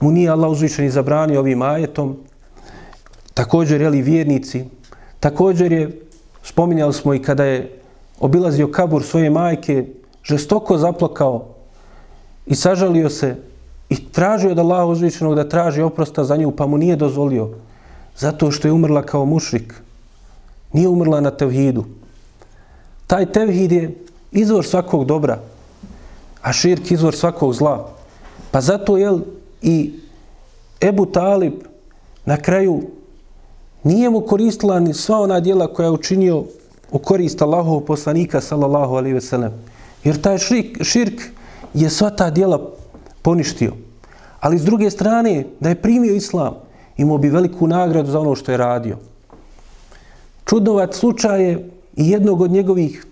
[0.00, 2.16] mu nije Allah uzvišen i zabranio ovim ajetom.
[3.34, 4.64] Također, jeli vjernici,
[5.20, 6.00] također je,
[6.42, 7.80] spominjali smo i kada je
[8.20, 9.86] obilazio kabur svoje majke,
[10.24, 11.57] žestoko zaplakao
[12.48, 13.36] i sažalio se
[13.88, 17.50] i tražio od Allaha uzvišenog da traži oprosta za nju, pa mu nije dozvolio.
[18.16, 19.74] Zato što je umrla kao mušrik.
[20.72, 21.84] Nije umrla na tevhidu.
[23.06, 23.94] Taj tevhid je
[24.32, 25.38] izvor svakog dobra,
[26.42, 27.88] a širk izvor svakog zla.
[28.50, 29.18] Pa zato je
[29.62, 29.92] i
[30.80, 31.52] Ebu Talib
[32.24, 32.82] na kraju
[33.82, 36.44] nije mu koristila ni sva ona djela koja je učinio
[36.90, 39.52] u korist Allahov poslanika sallallahu alaihi ve sellem.
[40.04, 41.22] Jer taj širk, širk
[41.74, 42.70] je sva ta djela
[43.22, 43.72] poništio.
[44.40, 46.54] Ali s druge strane, da je primio islam,
[46.96, 48.96] imao bi veliku nagradu za ono što je radio.
[50.44, 53.04] Čudnovat slučaj je i jednog od njegovih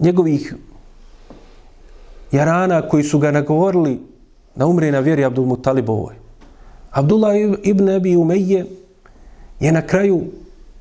[0.00, 0.54] njegovih
[2.32, 4.00] jarana koji su ga nagovorili
[4.54, 6.14] da umre na vjeri Abdul Mutalibovoj.
[6.90, 8.66] Abdullah ibn Abi Umeje
[9.60, 10.22] je na kraju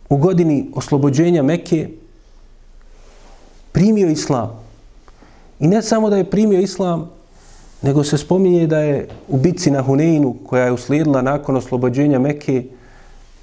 [0.10, 1.90] u godini oslobođenja Mekke
[3.72, 4.67] primio islam.
[5.60, 7.10] I ne samo da je primio islam,
[7.82, 12.64] nego se spominje da je u bitci na Huneinu, koja je uslijedila nakon oslobođenja Mekke,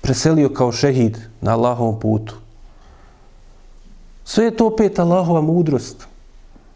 [0.00, 2.34] preselio kao šehid na Allahovom putu.
[4.24, 6.06] Sve je to opet Allahova mudrost.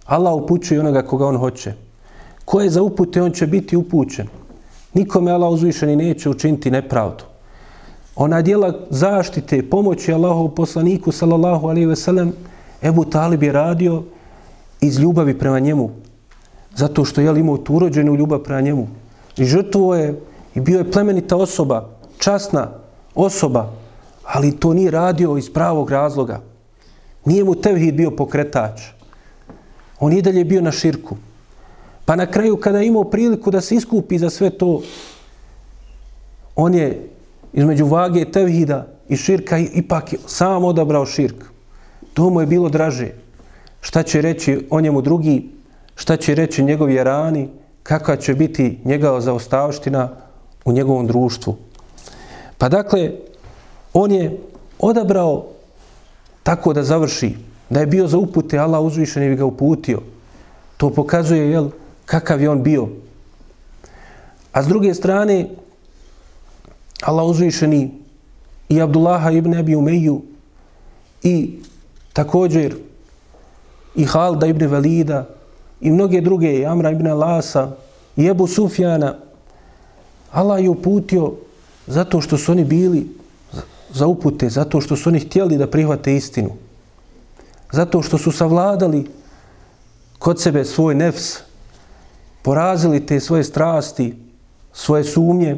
[0.06, 1.72] Allah upućuje onoga koga on hoće.
[2.44, 4.28] Ko je za upute, on će biti upućen.
[4.94, 7.24] Nikome Allah uzvišeni neće učiniti nepravdu.
[8.16, 12.32] Ona dijela zaštite, pomoći Allahov poslaniku, sallallahu alaihi ve sellem,
[12.82, 14.02] Ebu Talib je radio
[14.80, 15.90] iz ljubavi prema njemu.
[16.76, 18.88] Zato što je imao tu urođenu ljubav prema njemu.
[19.36, 20.20] I žrtvo je
[20.54, 21.88] i bio je plemenita osoba,
[22.18, 22.70] časna
[23.14, 23.72] osoba,
[24.24, 26.40] ali to nije radio iz pravog razloga.
[27.24, 28.80] Nije mu tevhid bio pokretač.
[30.00, 31.16] On i dalje bio na širku.
[32.04, 34.82] Pa na kraju kada je imao priliku da se iskupi za sve to,
[36.56, 37.08] on je
[37.52, 41.44] između vage tevhida i širka ipak sam odabrao širk.
[42.14, 43.12] To mu je bilo draže.
[43.88, 45.48] Šta će reći o njemu drugi,
[45.94, 47.48] šta će reći njegovi rani,
[47.82, 50.08] kakva će biti njegova zaostavština
[50.64, 51.56] u njegovom društvu.
[52.58, 53.12] Pa dakle,
[53.92, 54.38] on je
[54.78, 55.46] odabrao
[56.42, 57.34] tako da završi,
[57.70, 60.02] da je bio za upute, Allah uzvišen je ga uputio.
[60.76, 61.70] To pokazuje, jel,
[62.04, 62.88] kakav je on bio.
[64.52, 65.48] A s druge strane,
[67.02, 67.90] Allah uzvišeni
[68.68, 70.22] i Abdullaha ibn Abi Umeju
[71.22, 71.58] i
[72.12, 72.87] također
[73.98, 75.26] i Halda ibn Velida
[75.80, 77.70] i mnoge druge, i Amra ibn Lasa
[78.16, 79.14] i Ebu Sufjana,
[80.30, 81.32] Allah je uputio
[81.86, 83.06] zato što su oni bili
[83.90, 86.50] za upute, zato što su oni htjeli da prihvate istinu.
[87.72, 89.06] Zato što su savladali
[90.18, 91.38] kod sebe svoj nefs,
[92.42, 94.14] porazili te svoje strasti,
[94.72, 95.56] svoje sumnje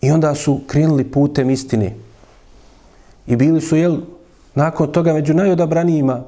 [0.00, 1.94] i onda su krenuli putem istine.
[3.26, 3.96] I bili su, jel,
[4.54, 6.24] nakon toga među najodabranijima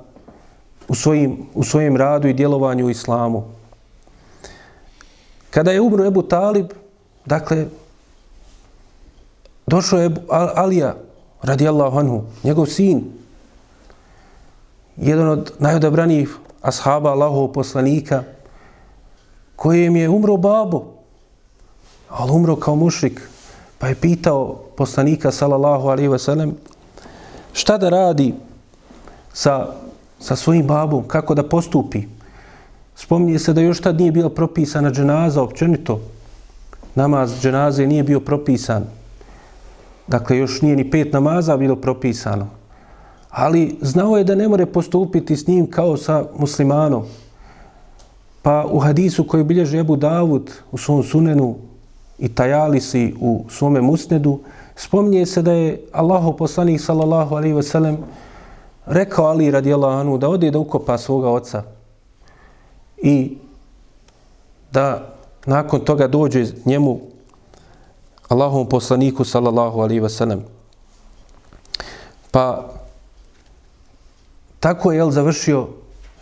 [0.90, 3.44] u svojim, u svojim radu i djelovanju u islamu.
[5.50, 6.66] Kada je umro Ebu Talib,
[7.24, 7.66] dakle,
[9.66, 10.94] došao je Alija,
[11.42, 13.04] radijallahu anhu, njegov sin,
[14.96, 18.22] jedan od najodabranijih ashaba Allahov poslanika,
[19.56, 20.84] kojem je umro babo,
[22.08, 23.22] ali umro kao mušrik,
[23.78, 26.52] pa je pitao poslanika, sallallahu alaihi wasallam,
[27.52, 28.34] šta da radi
[29.32, 29.80] sa,
[30.20, 32.02] sa svojim babom, kako da postupi.
[32.94, 36.00] Spominje se da još tad nije bila propisana dženaza, općenito,
[36.94, 38.84] namaz dženaze nije bio propisan.
[40.06, 42.46] Dakle, još nije ni pet namaza bilo propisano.
[43.30, 47.02] Ali znao je da ne more postupiti s njim kao sa muslimanom.
[48.42, 51.54] Pa u hadisu koji bilježi Ebu Davud u svom sunenu
[52.18, 54.40] i Tajalisi u svome musnedu,
[54.76, 57.98] spominje se da je Allahov poslanik sallallahu alaihi ve sellem
[58.86, 61.62] rekao Ali radijallahu anhu da ode da ukopa svoga oca
[62.96, 63.38] i
[64.72, 65.14] da
[65.46, 67.00] nakon toga dođe njemu
[68.28, 70.40] Allahovom poslaniku sallallahu alaihi wasallam.
[72.30, 72.70] Pa
[74.60, 75.68] tako je jel završio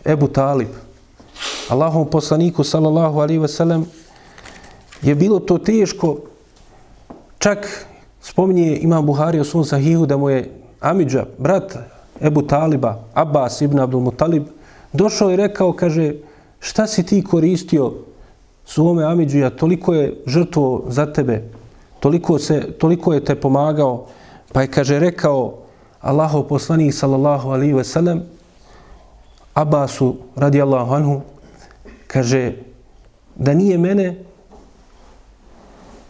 [0.05, 0.67] Ebu Talib.
[1.69, 3.83] Allahovom poslaniku sallallahu alaihi wasallam
[5.01, 6.17] je bilo to teško
[7.39, 7.85] čak
[8.21, 11.77] spominje Imam Buhari u svom sahihu da mu je Amidža, brat
[12.21, 14.43] Ebu Taliba, Abbas ibn Abdul Mutalib,
[14.93, 16.13] došao i rekao, kaže,
[16.59, 17.93] šta si ti koristio
[18.65, 21.43] svome Amidžija, toliko je žrtvo za tebe,
[21.99, 24.05] toliko, se, toliko je te pomagao,
[24.51, 25.57] pa je, kaže, rekao
[26.01, 28.23] Allahov poslanik, sallallahu alihi ve sellem,
[29.53, 31.21] Abbasu, radijallahu anhu,
[32.07, 32.53] kaže,
[33.35, 34.15] da nije mene,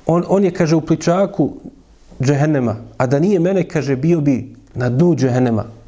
[0.06, 1.52] on, on je, kaže, u pličaku
[2.22, 5.79] džehennema, a da nije mene, kaže, bio bi na dnu džehennema.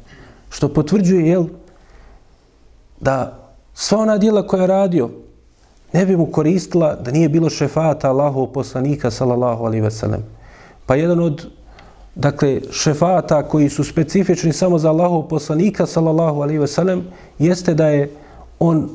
[0.52, 1.46] Što potvrđuje, jel,
[3.00, 3.38] da
[3.74, 5.10] sva ona dijela koja je radio,
[5.92, 10.24] ne bi mu koristila da nije bilo šefata Allahov poslanika sallallahu alaihi veselem.
[10.86, 11.46] Pa jedan od
[12.14, 17.04] dakle šefata koji su specifični samo za Allahov poslanika sallallahu alaihi veselem,
[17.38, 18.10] jeste da je
[18.58, 18.88] on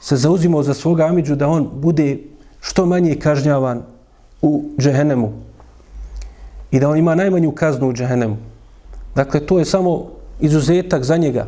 [0.00, 2.18] se zauzimao za svoga amidžu da on bude
[2.60, 3.82] što manje kažnjavan
[4.42, 5.32] u džehennemu
[6.70, 8.36] i da on ima najmanju kaznu u džehennemu.
[9.14, 11.46] Dakle, to je samo izuzetak za njega,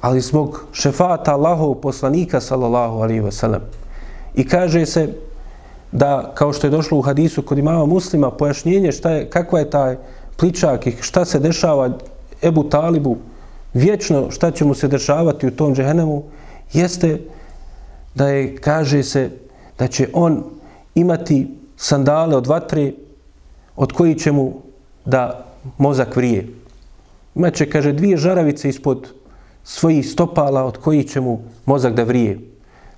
[0.00, 3.60] ali zbog šefata Allahov poslanika sallallahu alaihi wasallam.
[4.34, 5.08] I kaže se
[5.92, 9.70] da, kao što je došlo u hadisu kod imama muslima, pojašnjenje šta je, kakva je
[9.70, 9.96] taj
[10.36, 11.90] pličak i šta se dešava
[12.42, 13.16] Ebu Talibu,
[13.74, 16.22] vječno šta će mu se dešavati u tom džehennemu,
[16.72, 17.20] jeste
[18.14, 19.30] da je, kaže se,
[19.78, 20.44] da će on
[20.94, 22.92] imati sandale od vatre
[23.76, 24.52] od koji će mu
[25.04, 25.44] da
[25.78, 26.46] mozak vrije
[27.38, 29.08] meče, kaže, dvije žaravice ispod
[29.64, 32.38] svojih stopala od kojih će mu mozak da vrije.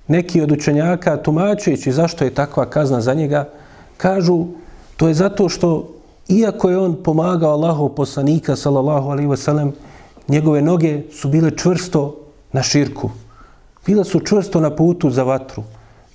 [0.07, 3.49] Neki od učenjaka, tumačujući zašto je takva kazna za njega,
[3.97, 4.45] kažu
[4.97, 5.93] to je zato što
[6.27, 9.71] iako je on pomagao Allahov poslanika, sallallahu alaihi wasallam,
[10.27, 12.17] njegove noge su bile čvrsto
[12.51, 13.09] na širku.
[13.85, 15.63] Bile su čvrsto na putu za vatru.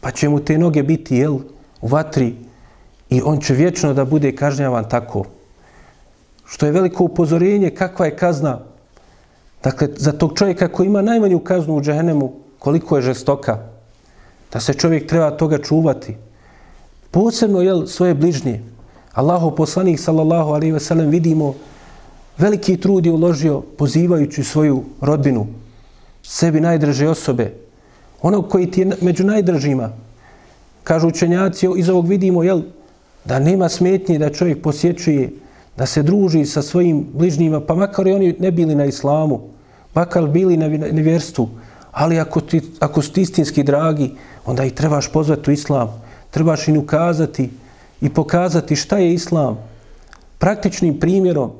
[0.00, 1.38] Pa će mu te noge biti, jel,
[1.80, 2.34] u vatri
[3.10, 5.24] i on će vječno da bude kažnjavan tako.
[6.46, 8.58] Što je veliko upozorenje kakva je kazna.
[9.62, 13.58] Dakle, za tog čovjeka koji ima najmanju kaznu u džehennemu, koliko je žestoka.
[14.52, 16.16] Da se čovjek treba toga čuvati.
[17.10, 18.62] Posebno, jel, svoje bližnje.
[19.12, 21.54] Allahu poslanik, sallallahu alaihi ve sellem, vidimo
[22.38, 25.46] veliki trud je uložio pozivajući svoju rodbinu,
[26.22, 27.52] sebi najdraže osobe,
[28.22, 29.90] onog koji ti je među najdražima.
[30.84, 32.62] Kažu učenjaci, iz ovog vidimo, jel,
[33.24, 35.30] da nema smetnje da čovjek posjećuje,
[35.76, 39.40] da se druži sa svojim bližnjima, pa makar i oni ne bili na islamu,
[39.94, 41.48] makar bili na nevjerstvu,
[41.92, 44.10] ali ako, ti, ako su istinski dragi,
[44.46, 47.50] onda ih trebaš pozvati u islam, trebaš im ukazati
[48.00, 49.58] i pokazati šta je islam
[50.38, 51.50] praktičnim primjerom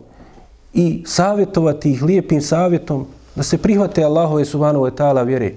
[0.74, 5.52] i savjetovati ih lijepim savjetom da se prihvate Allahove subhanahu wa ta'ala vjere.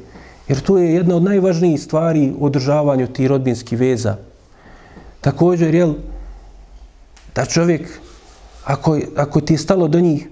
[0.47, 4.15] Jer to je jedna od najvažnijih stvari u održavanju tih rodbinskih veza.
[5.21, 5.93] Također, jel,
[7.35, 7.99] da čovjek,
[8.63, 10.29] ako, ako ti je stalo do njih,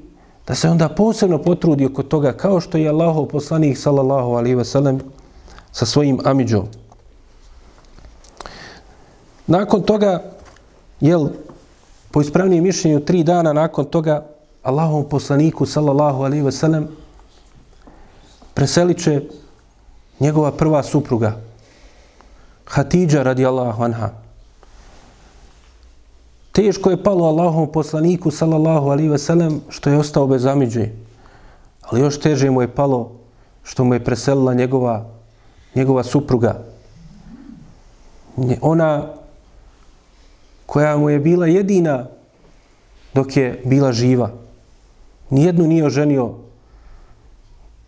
[0.47, 4.99] da se onda posebno potrudi oko toga, kao što je Allahov poslanik, sallallahu alaihi wasallam,
[5.71, 6.67] sa svojim amidžom.
[9.47, 10.23] Nakon toga,
[10.99, 11.30] jel,
[12.11, 14.25] po ispravnijem mišljenju, tri dana nakon toga,
[14.63, 16.88] Allahom poslaniku, sallallahu alaihi wasallam,
[18.53, 19.21] preselit će
[20.19, 21.38] njegova prva supruga,
[22.65, 24.26] Hatidža radijallahu anha.
[26.57, 30.89] Teško je palo Allahom poslaniku, sallallahu alihi ve sellem, što je ostao bez amiđe.
[31.81, 33.11] Ali još teže mu je palo
[33.63, 35.05] što mu je preselila njegova,
[35.75, 36.65] njegova supruga.
[38.61, 39.13] Ona
[40.65, 42.07] koja mu je bila jedina
[43.13, 44.31] dok je bila živa.
[45.29, 46.33] Nijednu nije oženio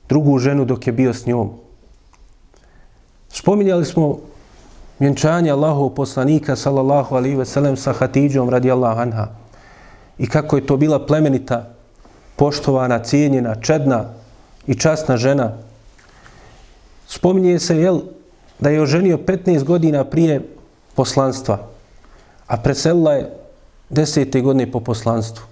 [0.09, 1.57] drugu ženu dok je bio s njom.
[3.29, 4.28] Spominjali smo
[4.99, 9.27] vjenčanje Allahov poslanika sallallahu alaihi ve sellem sa Hatidžom radijallahu anha
[10.17, 11.69] i kako je to bila plemenita,
[12.35, 14.05] poštovana, cijenjena, čedna
[14.67, 15.51] i časna žena.
[17.07, 18.01] Spominje se jel,
[18.59, 20.41] da je oženio 15 godina prije
[20.95, 21.57] poslanstva,
[22.47, 23.33] a preselila je
[23.89, 25.45] desete godine po poslanstvu.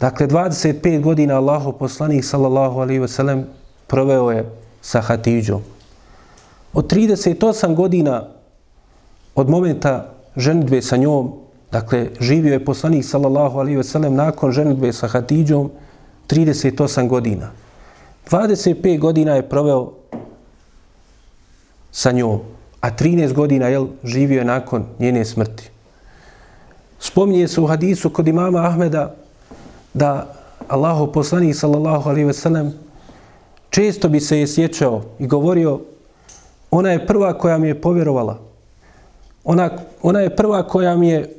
[0.00, 3.46] Dakle, 25 godina Allahov poslanik sallallahu alaihi ve sellem
[3.86, 4.44] proveo je
[4.82, 5.75] sa Hatidžom.
[6.76, 8.28] Od 38 godina
[9.34, 11.32] od momenta ženitbe sa njom,
[11.72, 15.70] dakle, živio je poslanik sallallahu alaihi ve sellem nakon ženitbe sa Hatidžom
[16.28, 17.50] 38 godina.
[18.30, 19.92] 25 godina je proveo
[21.92, 22.40] sa njom,
[22.80, 25.70] a 13 godina je živio je nakon njene smrti.
[27.00, 29.14] Spominje se u hadisu kod imama Ahmeda
[29.94, 30.34] da
[30.68, 32.72] Allahu poslanik sallallahu alaihi ve sellem
[33.70, 35.80] često bi se je sjećao i govorio
[36.76, 38.38] ona je prva koja mi je povjerovala.
[39.44, 39.70] Ona,
[40.02, 41.32] ona je prva koja mi je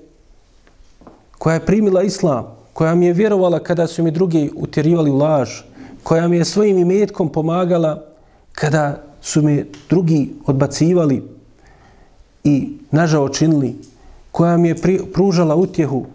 [1.37, 5.49] koja je primila islam, koja mi je vjerovala kada su mi drugi utjerivali laž,
[6.03, 8.03] koja mi je svojim imetkom pomagala
[8.51, 11.23] kada su mi drugi odbacivali
[12.43, 13.75] i nažao činili,
[14.31, 16.05] koja mi je pri, pružala utjehu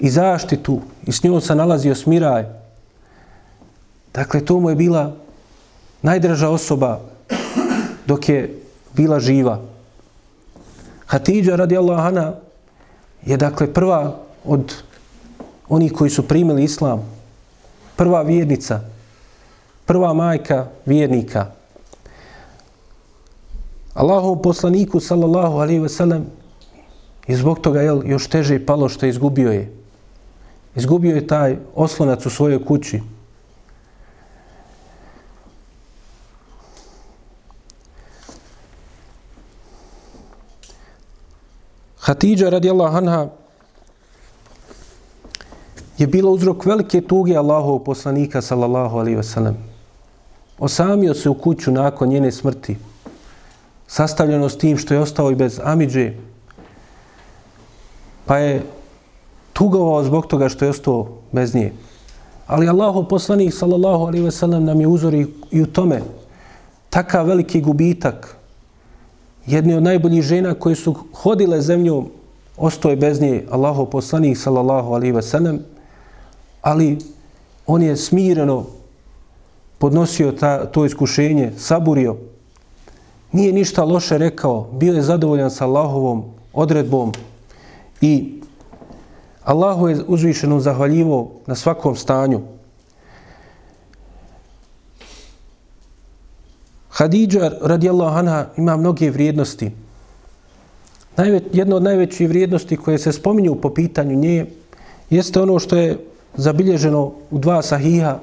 [0.00, 2.44] i zaštitu i s njom se nalazio smiraj.
[4.14, 5.12] Dakle, to mu je bila
[6.02, 7.00] najdraža osoba
[8.06, 8.62] dok je
[8.94, 9.60] bila živa.
[11.06, 12.34] Hatidža radijallahu anha
[13.26, 14.74] je dakle prva od
[15.68, 17.02] onih koji su primili islam,
[17.96, 18.80] prva vjernica,
[19.86, 21.46] prva majka vjernika.
[23.94, 26.26] Allahov poslaniku sallallahu alaihi ve sellem
[27.26, 29.72] i zbog toga je još teže palo što je izgubio je.
[30.76, 33.00] Izgubio je taj oslonac u svojoj kući.
[42.02, 43.28] Hatidža radijallahu anha
[45.98, 49.56] je bila uzrok velike tuge Allahov poslanika sallallahu alaihi ve sellem.
[50.58, 52.76] Osamio se u kuću nakon njene smrti.
[53.86, 56.12] Sastavljeno s tim što je ostao i bez Amidže.
[58.26, 58.62] Pa je
[59.52, 61.72] tugovao zbog toga što je ostao bez nje.
[62.46, 65.14] Ali Allahov poslanik sallallahu alaihi ve sellem nam je uzor
[65.50, 66.02] i u tome.
[66.90, 68.41] Takav veliki gubitak
[69.46, 72.08] jedni od najboljih žena koje su hodile zemljom,
[72.56, 75.60] ostoje bez nje Allahov poslanik sallallahu alaihi ve sellem,
[76.62, 76.98] ali
[77.66, 78.64] on je smireno
[79.78, 82.16] podnosio ta, to iskušenje, saburio,
[83.32, 87.12] nije ništa loše rekao, bio je zadovoljan sa Allahovom odredbom
[88.00, 88.40] i
[89.44, 92.40] Allahu je uzvišeno zahvaljivo na svakom stanju.
[97.02, 99.70] Hadidža radijallahu anha ima mnoge vrijednosti.
[101.16, 104.46] Najve, jedna od najvećih vrijednosti koje se spominju po pitanju nje
[105.10, 105.98] jeste ono što je
[106.36, 108.18] zabilježeno u dva sahiha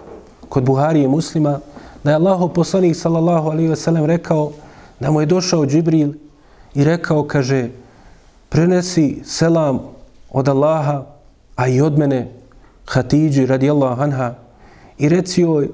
[0.50, 1.60] kod Buharije muslima,
[2.04, 4.52] da je Allaho poslanik sallallahu alaihi ve sellem rekao
[5.00, 6.14] da mu je došao Džibril
[6.74, 7.70] i rekao, kaže,
[8.50, 9.80] prenesi selam
[10.32, 11.06] od Allaha,
[11.56, 12.32] a i od mene,
[12.86, 14.34] Hatidži radijallahu anha,
[14.98, 15.70] i reci joj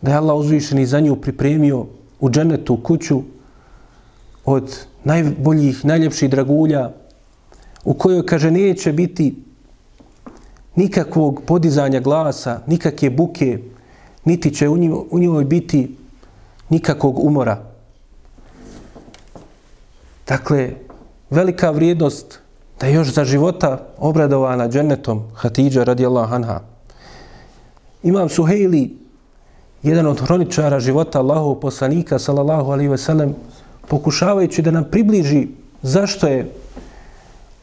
[0.00, 1.86] da je Allah uzvišeni za nju pripremio
[2.20, 3.22] u dženetu kuću
[4.44, 6.90] od najboljih, najljepših dragulja,
[7.84, 9.34] u kojoj, kaže, neće biti
[10.76, 13.58] nikakvog podizanja glasa, nikakve buke,
[14.24, 15.96] niti će u njoj, u njoj biti
[16.68, 17.62] nikakvog umora.
[20.26, 20.70] Dakle,
[21.30, 22.40] velika vrijednost
[22.80, 26.60] da je još za života obradovana džennetom Hatidža radijallahu anha.
[28.02, 28.96] Imam Suhejli,
[29.86, 33.34] jedan od hroničara života Allahov poslanika, sallallahu alaihi ve sellem,
[33.88, 35.48] pokušavajući da nam približi
[35.82, 36.50] zašto je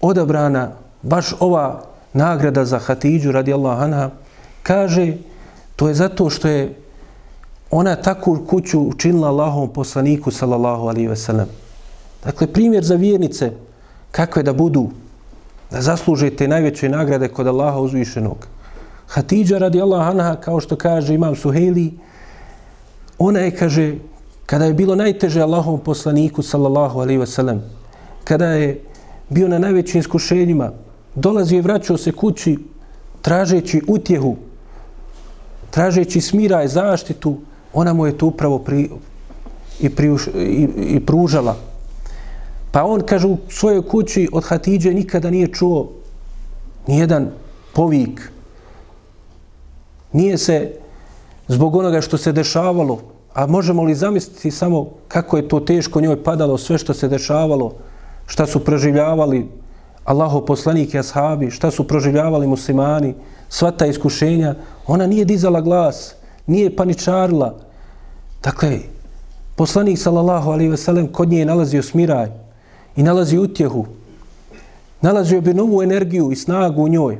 [0.01, 0.71] odabrana
[1.01, 4.09] baš ova nagrada za Hatidžu radijallahu anha,
[4.63, 5.13] kaže
[5.75, 6.75] to je zato što je
[7.71, 11.47] ona takvu kuću učinila Allahom poslaniku, sallallahu alaihi ve sellem.
[12.23, 13.51] Dakle, primjer za vjernice
[14.11, 14.89] kakve da budu,
[15.71, 18.47] da zaslužite najveće nagrade kod Allaha uzvišenog.
[19.07, 21.93] Hatidža radi Allah anha, kao što kaže imam Suhejli,
[23.17, 23.95] ona je, kaže,
[24.45, 27.61] kada je bilo najteže Allahom poslaniku, sallallahu alaihi ve sellem,
[28.23, 28.81] kada je
[29.29, 30.71] bio na najvećim iskušenjima,
[31.15, 32.57] dolazio i vraćao se kući
[33.21, 34.35] tražeći utjehu,
[35.69, 37.37] tražeći smira i zaštitu,
[37.73, 38.89] ona mu je to upravo pri,
[39.79, 41.57] i, priuš, i, i pružala.
[42.71, 45.91] Pa on, kaže, u svojoj kući od Hatidže nikada nije čuo
[46.87, 47.31] nijedan
[47.73, 48.31] povik.
[50.13, 50.71] Nije se
[51.47, 52.99] zbog onoga što se dešavalo,
[53.33, 57.73] a možemo li zamisliti samo kako je to teško njoj padalo, sve što se dešavalo,
[58.25, 59.47] šta su proživljavali
[60.03, 63.13] Allaho poslanik i ashabi, šta su proživljavali muslimani,
[63.49, 64.55] sva ta iskušenja,
[64.87, 66.15] ona nije dizala glas,
[66.47, 67.55] nije paničarila.
[68.43, 68.79] Dakle,
[69.55, 72.43] poslanik sallallahu alaihi ve sellem kod nje je nalazio smiraj,
[72.95, 73.85] i nalazi utjehu.
[75.01, 77.17] Nalazio bi novu energiju i snagu u njoj.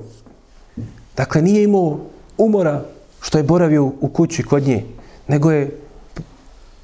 [1.17, 1.99] Dakle, nije imao
[2.37, 2.85] umora
[3.23, 4.83] što je boravio u kući kod nje,
[5.27, 5.79] nego je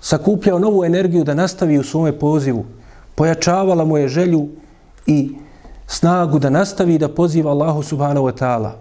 [0.02, 2.66] sakupljao novu energiju da nastavi u svome pozivu.
[3.16, 4.48] Pojačavala mu je želju
[5.06, 5.36] i
[5.88, 8.72] snagu da nastavi da poziva Allahu subhanahu wa ta'ala.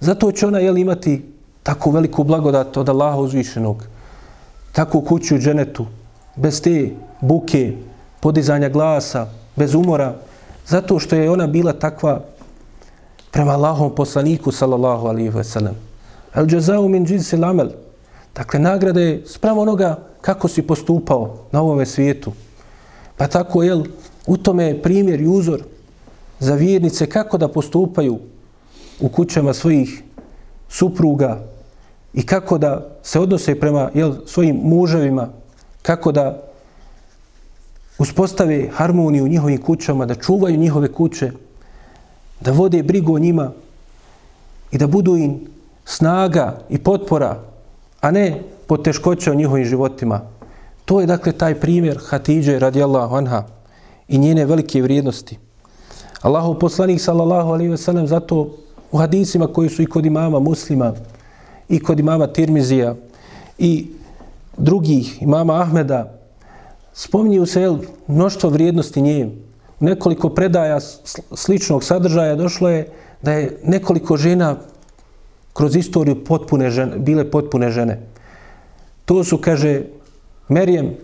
[0.00, 1.32] Zato će ona jel, imati
[1.62, 3.82] takvu veliku blagodat od Allaha uzvišenog.
[4.72, 5.86] Takvu kuću u dženetu,
[6.36, 6.90] bez te
[7.20, 7.72] buke,
[8.20, 9.26] podizanja glasa,
[9.56, 10.14] bez umora,
[10.66, 12.20] zato što je ona bila takva
[13.30, 15.83] prema Allahom poslaniku, sallallahu alaihi wa sallam.
[16.34, 17.70] El jazau min džinsi amel.
[18.34, 22.32] Dakle, nagrada je spravo onoga kako si postupao na ovome svijetu.
[23.16, 23.84] Pa tako, jel,
[24.26, 25.62] u tome je primjer i uzor
[26.38, 28.18] za vjernice kako da postupaju
[29.00, 30.02] u kućama svojih
[30.68, 31.44] supruga
[32.14, 35.28] i kako da se odnose prema jel, svojim muževima,
[35.82, 36.42] kako da
[37.98, 41.30] uspostave harmoniju u njihovim kućama, da čuvaju njihove kuće,
[42.40, 43.52] da vode brigu o njima
[44.72, 45.53] i da budu im
[45.84, 47.40] snaga i potpora,
[48.00, 50.20] a ne poteškoća u njihovim životima.
[50.84, 53.44] To je dakle taj primjer Hatidže radijallahu anha
[54.08, 55.38] i njene velike vrijednosti.
[56.22, 58.56] Allahu poslanik sallallahu alaihi ve sellem zato
[58.92, 60.92] u hadisima koji su i kod imama muslima
[61.68, 62.94] i kod imama Tirmizija
[63.58, 63.86] i
[64.56, 66.18] drugih imama Ahmeda
[66.92, 69.30] spominju se jel, mnoštvo vrijednosti nje.
[69.80, 70.80] Nekoliko predaja
[71.34, 72.88] sličnog sadržaja došlo je
[73.22, 74.56] da je nekoliko žena
[75.54, 78.00] kroz istoriju potpune žene, bile potpune žene.
[79.04, 79.82] To su, kaže,
[80.48, 80.94] Merijem,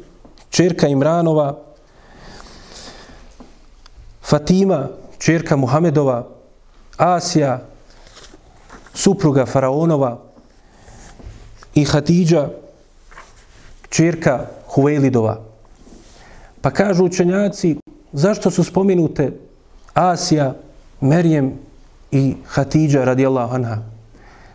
[0.51, 1.59] čerka Imranova,
[4.23, 4.89] Fatima,
[5.19, 6.27] čerka Muhamedova,
[6.97, 7.61] Asija,
[8.95, 10.19] supruga Faraonova
[11.75, 12.49] i Hatidža,
[13.89, 15.41] čerka Huvelidova.
[16.61, 17.77] Pa kažu učenjaci,
[18.13, 19.33] zašto su spominute
[19.95, 20.55] Asija,
[21.01, 21.53] Merijem
[22.11, 24.00] i Hatidža radijallahu anha?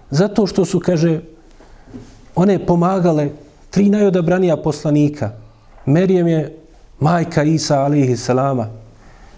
[0.10, 1.22] Zato što su, kaže,
[2.36, 3.30] one pomagale
[3.70, 5.32] tri najodabranija poslanika.
[5.86, 6.58] Merijem je
[7.00, 8.68] majka Isa alihi salama.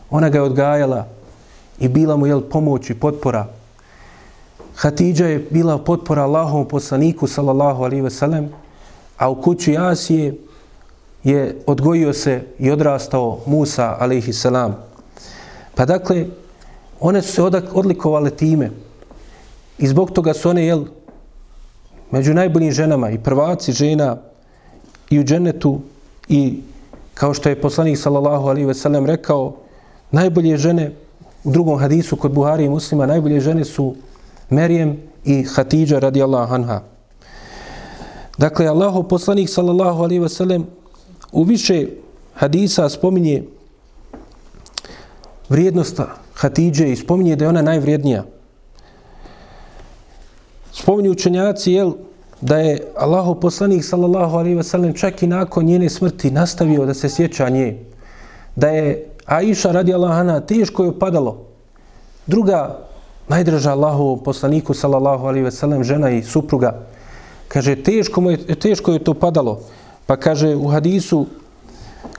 [0.10, 1.08] Ona ga je odgajala
[1.80, 3.48] i bila mu jel, pomoć i potpora.
[4.76, 8.50] Hatidža je bila potpora Allahom poslaniku sallallahu alihi veselem,
[9.18, 10.36] a u kući Asije
[11.24, 14.76] je odgojio se i odrastao Musa alihi salam.
[15.76, 16.26] Pa dakle,
[17.00, 17.42] one su se
[17.74, 18.72] odlikovale time
[19.78, 20.86] i zbog toga su one jel,
[22.12, 24.18] među najboljim ženama i prvaci žena
[25.10, 25.80] i u dženetu
[26.30, 26.62] i
[27.14, 29.56] kao što je poslanik sallallahu alaihi ve sellem rekao
[30.12, 30.92] najbolje žene
[31.44, 33.96] u drugom hadisu kod Buhari i muslima najbolje žene su
[34.50, 36.82] Merijem i Hatidža radijallahu anha.
[38.38, 40.66] Dakle, Allahu poslanik sallallahu alaihi ve sellem
[41.32, 41.88] u više
[42.34, 43.44] hadisa spominje
[45.50, 46.02] vrijednost
[46.34, 48.24] Hatidže i spominje da je ona najvrijednija.
[50.78, 51.92] Spominju učenjaci, jel,
[52.42, 56.94] da je Allahov poslanik sallallahu alaihi ve sellem čak i nakon njene smrti nastavio da
[56.94, 57.78] se sjeća nje.
[58.56, 61.46] Da je Aisha radi Allahana teško je opadalo.
[62.28, 62.80] Druga
[63.28, 66.86] najdraža Allahu poslaniku sallallahu alaihi ve sellem žena i supruga
[67.48, 69.60] kaže teško mu je, teško je to padalo.
[70.06, 71.26] Pa kaže u hadisu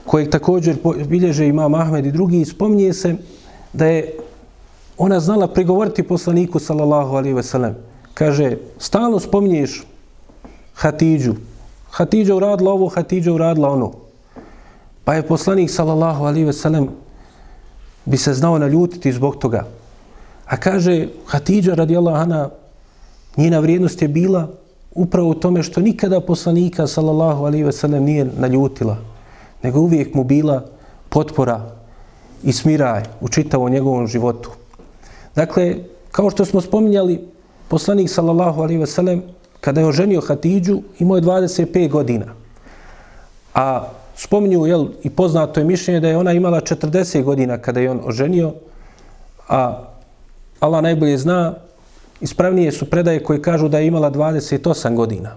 [0.06, 0.76] kojeg također
[1.08, 3.14] bilježe imam Ahmed i drugi spominje se
[3.72, 4.16] da je
[4.98, 7.74] ona znala prigovoriti poslaniku sallallahu alaihi ve sellem.
[8.18, 9.84] Kaže, stalno spominješ
[10.74, 11.36] Hatidžu.
[11.90, 13.92] Hatidža uradila ovo, Hatidža uradila ono.
[15.04, 16.88] Pa je poslanik, sallallahu alihi veselem,
[18.04, 19.66] bi se znao naljutiti zbog toga.
[20.46, 22.50] A kaže, Hatidža radijallahu anha,
[23.36, 24.48] njena vrijednost je bila
[24.94, 28.98] upravo u tome što nikada poslanika, sallallahu alihi veselem, nije naljutila.
[29.62, 30.64] Nego uvijek mu bila
[31.08, 31.70] potpora
[32.42, 34.50] i smiraj u čitavom njegovom životu.
[35.34, 35.76] Dakle,
[36.10, 37.37] kao što smo spominjali,
[37.68, 39.20] poslanik, sallallahu alaihi wasallam
[39.60, 42.26] kada je oženio Hatidžu, imao je 25 godina.
[43.54, 47.90] A spominju, jel, i poznato je mišljenje da je ona imala 40 godina kada je
[47.90, 48.52] on oženio,
[49.48, 49.84] a
[50.60, 51.54] Allah najbolje zna,
[52.20, 55.36] ispravnije su predaje koji kažu da je imala 28 godina.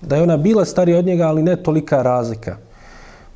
[0.00, 2.56] Da je ona bila starija od njega, ali ne tolika razlika.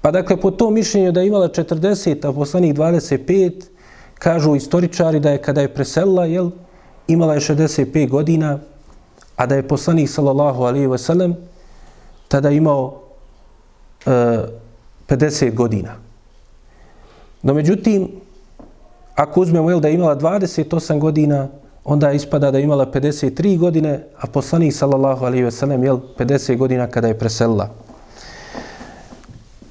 [0.00, 3.64] Pa dakle, po tom mišljenju da je imala 40, a poslanik 25,
[4.18, 6.50] kažu istoričari da je kada je preselila, jel,
[7.08, 8.58] imala je 65 godina,
[9.36, 11.34] a da je poslanik sallallahu alaihi ve sellem
[12.28, 13.02] tada imao
[14.06, 14.10] e,
[15.08, 15.94] 50 godina.
[17.42, 18.08] No međutim,
[19.14, 21.48] ako uzmemo jel, da je imala 28 godina,
[21.84, 26.56] onda ispada da je imala 53 godine, a poslanik sallallahu alaihi ve sellem jel, 50
[26.56, 27.70] godina kada je preselila.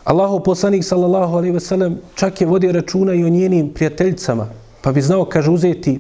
[0.04, 4.48] Allahu poslanik sallallahu alaihi ve sellem čak je vodio računa i o njenim prijateljicama,
[4.82, 6.00] pa bi znao, kaže, uzeti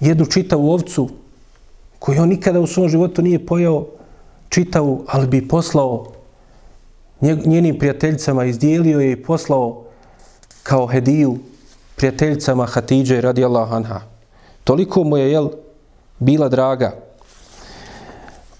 [0.00, 1.08] jednu čitavu ovcu
[1.98, 3.86] koju on nikada u svom životu nije pojao
[4.48, 6.12] čitavu, ali bi poslao
[7.20, 9.84] njenim prijateljicama, izdijelio je i poslao
[10.62, 11.38] kao hediju
[11.96, 14.00] prijateljicama Hatidže radi Allah anha.
[14.64, 15.48] Toliko mu je jel,
[16.18, 16.92] bila draga.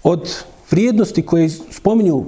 [0.03, 0.29] Od
[0.71, 2.25] vrijednosti koje spominju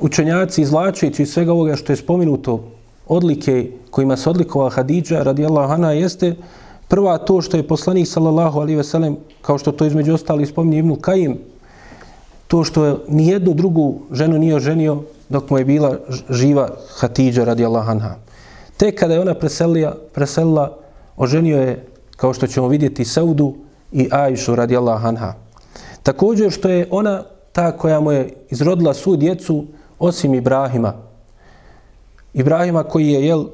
[0.00, 2.64] učenjaci izlačujući svega ovoga što je spominuto
[3.06, 6.34] odlike kojima se odlikovala Hadidža radi Allah anha jeste
[6.90, 10.78] Prva to što je poslanik sallallahu alaihi ve sellem, kao što to između ostali spominje
[10.78, 11.38] Ibnu Kajim,
[12.48, 15.98] to što je nijednu drugu ženu nije oženio dok mu je bila
[16.30, 16.68] živa
[16.98, 18.16] Hatidža radijallahu anha.
[18.76, 20.78] Te kada je ona preselila, preselila,
[21.16, 21.86] oženio je,
[22.16, 23.54] kao što ćemo vidjeti, Saudu
[23.92, 25.34] i Ajšu radijallahu anha.
[26.02, 27.22] Također što je ona
[27.52, 29.64] ta koja mu je izrodila svu djecu
[29.98, 30.94] osim Ibrahima.
[32.34, 33.44] Ibrahima koji je jel,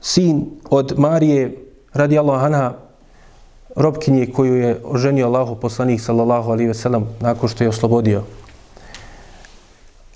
[0.00, 1.67] sin od Marije
[1.98, 2.74] radi Allah anha
[3.76, 8.22] robkinje koju je oženio Allahu poslanik sallallahu alaihi ve sellem nakon što je oslobodio.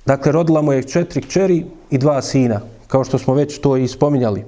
[0.06, 3.88] Dakle, rodila mu je četiri kćeri i dva sina, kao što smo već to i
[3.88, 4.44] spominjali.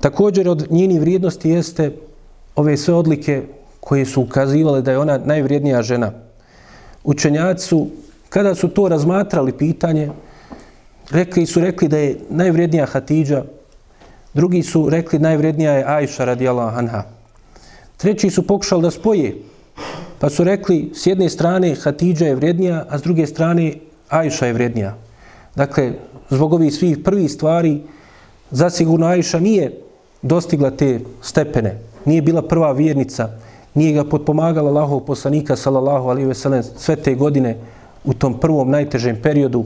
[0.00, 1.92] Također od njini vrijednosti jeste
[2.56, 3.42] ove sve odlike
[3.80, 6.12] koje su ukazivale da je ona najvrijednija žena.
[7.04, 7.86] Učenjaci su,
[8.28, 10.10] kada su to razmatrali pitanje,
[11.10, 13.44] rekli su rekli da je najvrijednija Hatidža,
[14.36, 17.02] drugi su rekli najvrednija je Ajša radijallahu anha.
[17.96, 19.36] Treći su pokušali da spoje,
[20.18, 23.72] pa su rekli s jedne strane Hatidža je vrednija, a s druge strane
[24.08, 24.94] Ajša je vrednija.
[25.54, 25.92] Dakle,
[26.30, 27.80] zbog ovih svih prvih stvari,
[28.50, 29.72] zasigurno Ajša nije
[30.22, 33.30] dostigla te stepene, nije bila prva vjernica,
[33.74, 37.56] nije ga potpomagala Allahov poslanika sallallahu alaihi veselem, sve te godine
[38.04, 39.64] u tom prvom najtežem periodu,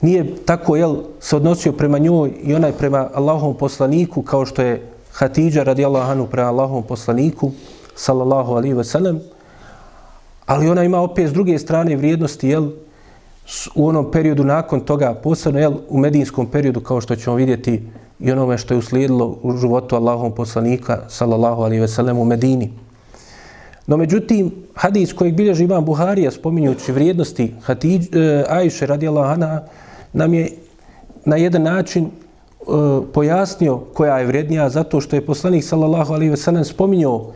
[0.00, 4.82] nije tako jel, se odnosio prema njoj i onaj prema Allahovom poslaniku kao što je
[5.12, 7.50] Hatidža radijallahu anhu prema Allahovom poslaniku
[7.94, 9.20] sallallahu alaihi ve sellem
[10.46, 12.68] ali ona ima opet s druge strane vrijednosti jel,
[13.74, 17.82] u onom periodu nakon toga posebno jel, u medijinskom periodu kao što ćemo vidjeti
[18.20, 22.72] i onome što je uslijedilo u životu Allahovom poslanika sallallahu alaihi ve sellem u Medini.
[23.86, 29.62] No međutim, hadis kojeg bilježi Imam Buharija spominjući vrijednosti Hatidž, e, Ajše radijallahu anha
[30.12, 30.50] nam je
[31.24, 32.10] na jedan način e,
[33.12, 37.32] pojasnio koja je vrednija zato što je poslanik sallallahu alejhi ve sellem spominjao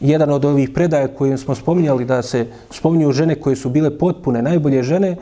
[0.00, 4.42] jedan od ovih predaja koje smo spominjali da se spominju žene koje su bile potpune,
[4.42, 5.16] najbolje žene,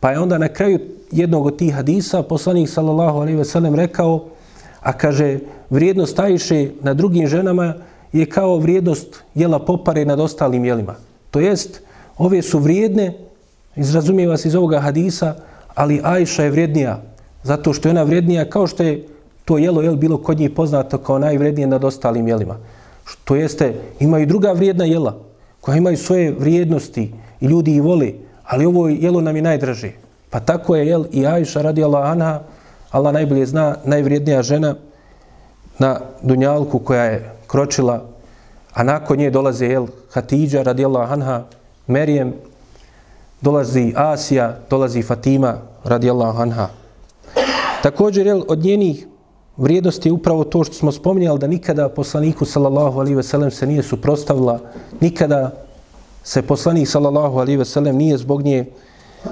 [0.00, 0.78] pa je onda na kraju
[1.12, 4.24] jednog od tih hadisa poslanik sallallahu alejhi ve sellem rekao
[4.86, 5.38] a kaže
[5.70, 7.74] vrijednost Ajše na drugim ženama
[8.12, 10.94] je kao vrijednost jela popare nad ostalim jelima.
[11.30, 11.82] To jest,
[12.18, 13.12] ove su vrijedne,
[13.76, 15.34] izrazumijeva se iz ovoga hadisa,
[15.76, 17.02] ali Ajša je vrijednija,
[17.42, 19.04] zato što je ona vrijednija kao što je
[19.44, 22.56] to jelo jel, bilo kod njih poznato kao najvrijednije nad ostalim jelima.
[23.24, 25.18] To jeste, imaju druga vrijedna jela,
[25.60, 29.92] koja imaju svoje vrijednosti i ljudi ih voli, ali ovo jelo nam je najdraže.
[30.30, 32.40] Pa tako je jel, i Ajša radi Allah Anha,
[32.90, 34.74] Allah najbolje zna, najvrijednija žena
[35.78, 38.02] na Dunjalku koja je kročila,
[38.72, 41.44] a nakon nje dolaze jel, Hatidža radi Allah Anha,
[41.86, 42.34] Merijem,
[43.40, 46.68] dolazi Asija, dolazi Fatima radijallahu anha.
[47.82, 49.06] Također, jel, od njenih
[49.56, 53.82] vrijednosti je upravo to što smo spominjali da nikada poslaniku sallallahu alaihi veselem se nije
[53.82, 54.60] suprostavila,
[55.00, 55.50] nikada
[56.24, 58.64] se poslanik sallallahu alaihi veselem nije zbog nje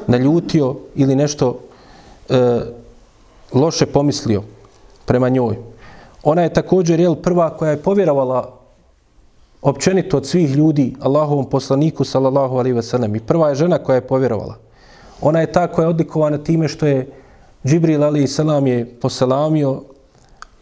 [0.06, 1.58] naljutio ili nešto
[2.28, 2.60] e,
[3.52, 4.42] loše pomislio
[5.04, 5.56] prema njoj.
[6.22, 8.63] Ona je također jel, prva koja je povjerovala
[9.64, 14.06] općenito od svih ljudi Allahovom poslaniku sallallahu alaihi wasallam i prva je žena koja je
[14.06, 14.56] povjerovala.
[15.20, 17.08] Ona je ta koja je odlikovana time što je
[17.66, 19.82] Džibril alaihi salam je poselamio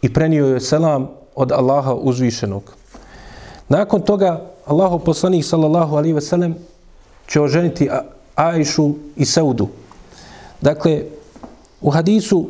[0.01, 2.63] i prenio je selam od Allaha uzvišenog.
[3.69, 6.53] Nakon toga Allahov poslanik sallallahu alaihi wasallam
[7.27, 7.89] će oženiti
[8.35, 9.67] Ajšu i Saudu.
[10.61, 11.03] Dakle,
[11.81, 12.47] u hadisu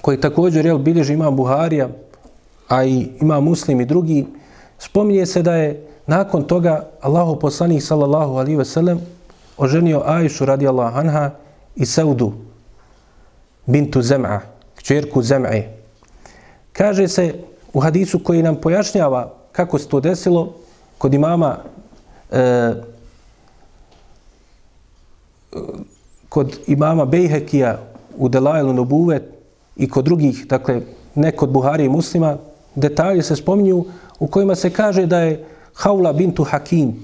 [0.00, 1.88] koji također je bilježi imam Buharija,
[2.68, 4.26] a i ima muslim i drugi,
[4.78, 9.00] Spominje se da je nakon toga Allahu poslanik sallallahu alaihi ve sellem
[9.56, 11.30] oženio Ajšu radijallahu anha
[11.76, 12.32] i Saudu
[13.66, 14.40] bintu Zem'a,
[14.76, 15.62] kćerku Zem'e.
[16.72, 17.34] Kaže se
[17.72, 20.54] u hadisu koji nam pojašnjava kako se to desilo
[20.98, 21.56] kod imama
[22.30, 22.72] e,
[26.28, 27.78] kod imama Bejhekija
[28.16, 29.20] u Delajlu Nubuve
[29.76, 30.80] i kod drugih, dakle,
[31.14, 32.36] ne kod Buhari i muslima,
[32.74, 33.84] detalje se spominju
[34.18, 35.44] u kojima se kaže da je
[35.74, 36.94] Haula bintu Hakim,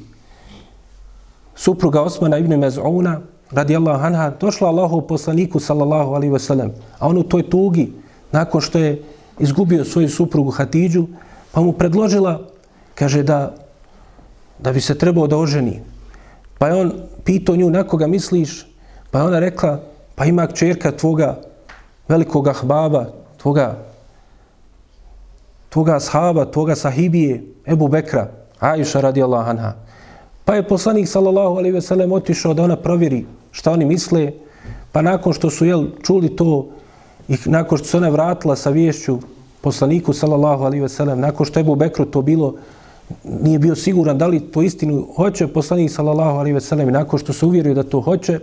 [1.57, 7.23] supruga Osmana ibn Mez'una, radijallahu anha, došla Allahu poslaniku, sallallahu alaihi wasallam, a on u
[7.23, 7.93] toj tugi,
[8.33, 9.03] nakon što je
[9.39, 11.07] izgubio svoju suprugu Hatidžu,
[11.53, 12.41] pa mu predložila,
[12.95, 13.55] kaže da,
[14.59, 15.81] da bi se trebao da oženi.
[16.59, 16.93] Pa je on
[17.25, 18.67] pitao nju, na koga misliš?
[19.11, 19.81] Pa je ona rekla,
[20.15, 21.41] pa ima čerka tvoga
[22.09, 23.07] velikog ahbaba,
[23.39, 23.94] tvoga
[25.75, 28.29] toga sahaba, toga sahibije, Ebu Bekra,
[28.61, 29.73] Aisha radijallahu anha.
[30.45, 34.33] Pa je poslanik sallallahu alaihi ve sellem otišao da ona provjeri šta oni misle,
[34.93, 36.69] pa nakon što su jel, čuli to
[37.29, 39.19] i nakon što se ona vratila sa vješću
[39.61, 42.55] poslaniku sallallahu alaihi ve sellem, nakon što je Ebu Bekru to bilo,
[43.25, 47.19] nije bio siguran da li to istinu hoće poslanik sallallahu alaihi ve sellem i nakon
[47.19, 48.41] što se uvjerio da to hoće,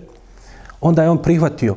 [0.81, 1.75] onda je on prihvatio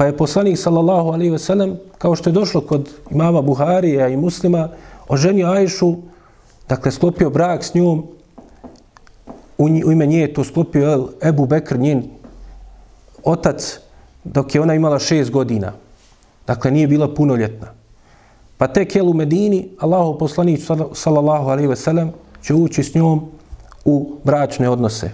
[0.00, 4.16] Pa je poslanik sallallahu alaihi ve sellem, kao što je došlo kod imama Buharija i
[4.16, 4.68] muslima,
[5.08, 5.96] oženio Ajšu,
[6.68, 8.06] dakle sklopio brak s njom,
[9.58, 12.02] u, u ime nje je to sklopio Ebu Bekr, njen
[13.24, 13.78] otac,
[14.24, 15.72] dok je ona imala šest godina.
[16.46, 17.68] Dakle, nije bila punoljetna.
[18.56, 20.60] Pa tek je u Medini, Allahu poslanik
[20.94, 23.28] sallallahu alaihi ve sellem, će ući s njom
[23.84, 25.10] u bračne odnose.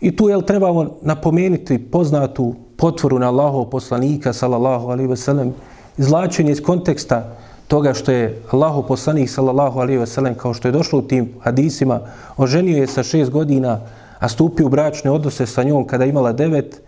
[0.00, 5.54] I tu je trebamo napomenuti poznatu potvoru na Allahov poslanika, sallallahu alaihi ve sellem,
[5.98, 7.36] izlačenje iz konteksta
[7.68, 11.28] toga što je Allahov poslanik, sallallahu alaihi ve sellem, kao što je došlo u tim
[11.40, 12.00] hadisima,
[12.36, 13.80] oženio je sa šest godina,
[14.18, 16.82] a stupio u bračne odnose sa njom kada imala devet,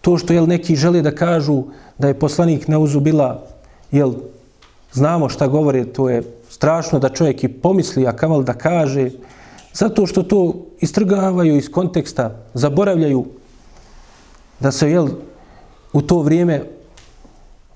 [0.00, 1.62] to što jel, neki žele da kažu
[1.98, 3.42] da je poslanik neuzubila,
[3.90, 4.14] jel,
[4.92, 9.10] znamo šta govore, to je strašno da čovjek i pomisli, a kamal da kaže,
[9.74, 13.24] zato što to istrgavaju iz konteksta, zaboravljaju
[14.60, 15.08] da se, jel,
[15.92, 16.62] u to vrijeme,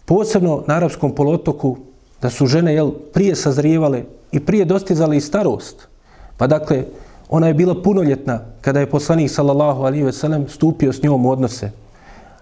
[0.05, 1.77] posebno na arapskom polotoku,
[2.23, 4.03] da su žene, jel, prije sazrijevale
[4.33, 5.89] i prije dostizale i starost.
[6.37, 6.85] Pa dakle,
[7.29, 11.31] ona je bila punoljetna kada je poslanik, sallallahu alaihi ve sellem, stupio s njom u
[11.31, 11.71] odnose.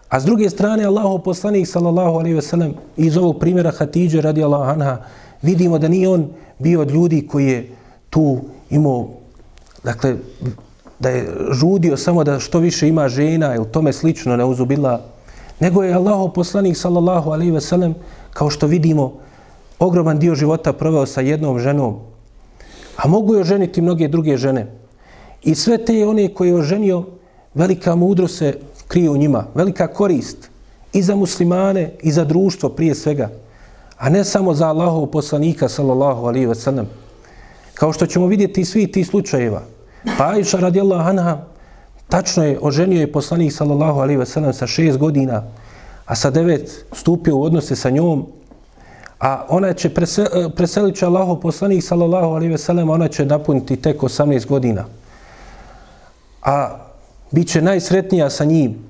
[0.08, 4.70] A s druge strane, Allahu poslanik sallallahu alaihi ve sellem iz ovog primjera Hatidže radijallahu
[4.70, 4.98] anha
[5.42, 6.28] vidimo da ni on
[6.58, 7.70] bio od ljudi koji je
[8.10, 8.38] tu
[8.70, 9.08] imao
[9.84, 10.16] dakle
[10.98, 15.00] da je žudio samo da što više ima žena ili tome slično ne uzubila
[15.60, 17.94] nego je Allahu poslanik sallallahu alaihi ve sellem
[18.30, 19.12] kao što vidimo
[19.78, 21.96] ogroman dio života proveo sa jednom ženom
[22.96, 24.66] a mogu je oženiti mnoge druge žene
[25.42, 27.04] i sve te one koje je oženio
[27.54, 28.54] velika mudro se
[28.88, 29.46] krije u njima.
[29.54, 30.50] Velika korist
[30.92, 33.30] i za muslimane i za društvo prije svega.
[33.98, 36.86] A ne samo za Allahov poslanika sallallahu alaihi wa sallam.
[37.74, 39.62] Kao što ćemo vidjeti svi ti slučajeva.
[40.18, 41.38] Pa Aisha radijallahu anha
[42.08, 45.42] tačno je oženio je poslanik sallallahu alaihi wasallam sa šest godina,
[46.06, 48.26] a sa devet stupio u odnose sa njom,
[49.20, 51.06] a ona će presel, e, preselit će
[51.42, 54.84] poslanik sallallahu alaihi wasallam, ona će napuniti tek 18 godina.
[56.42, 56.76] A
[57.30, 58.86] bit će najsretnija sa njim.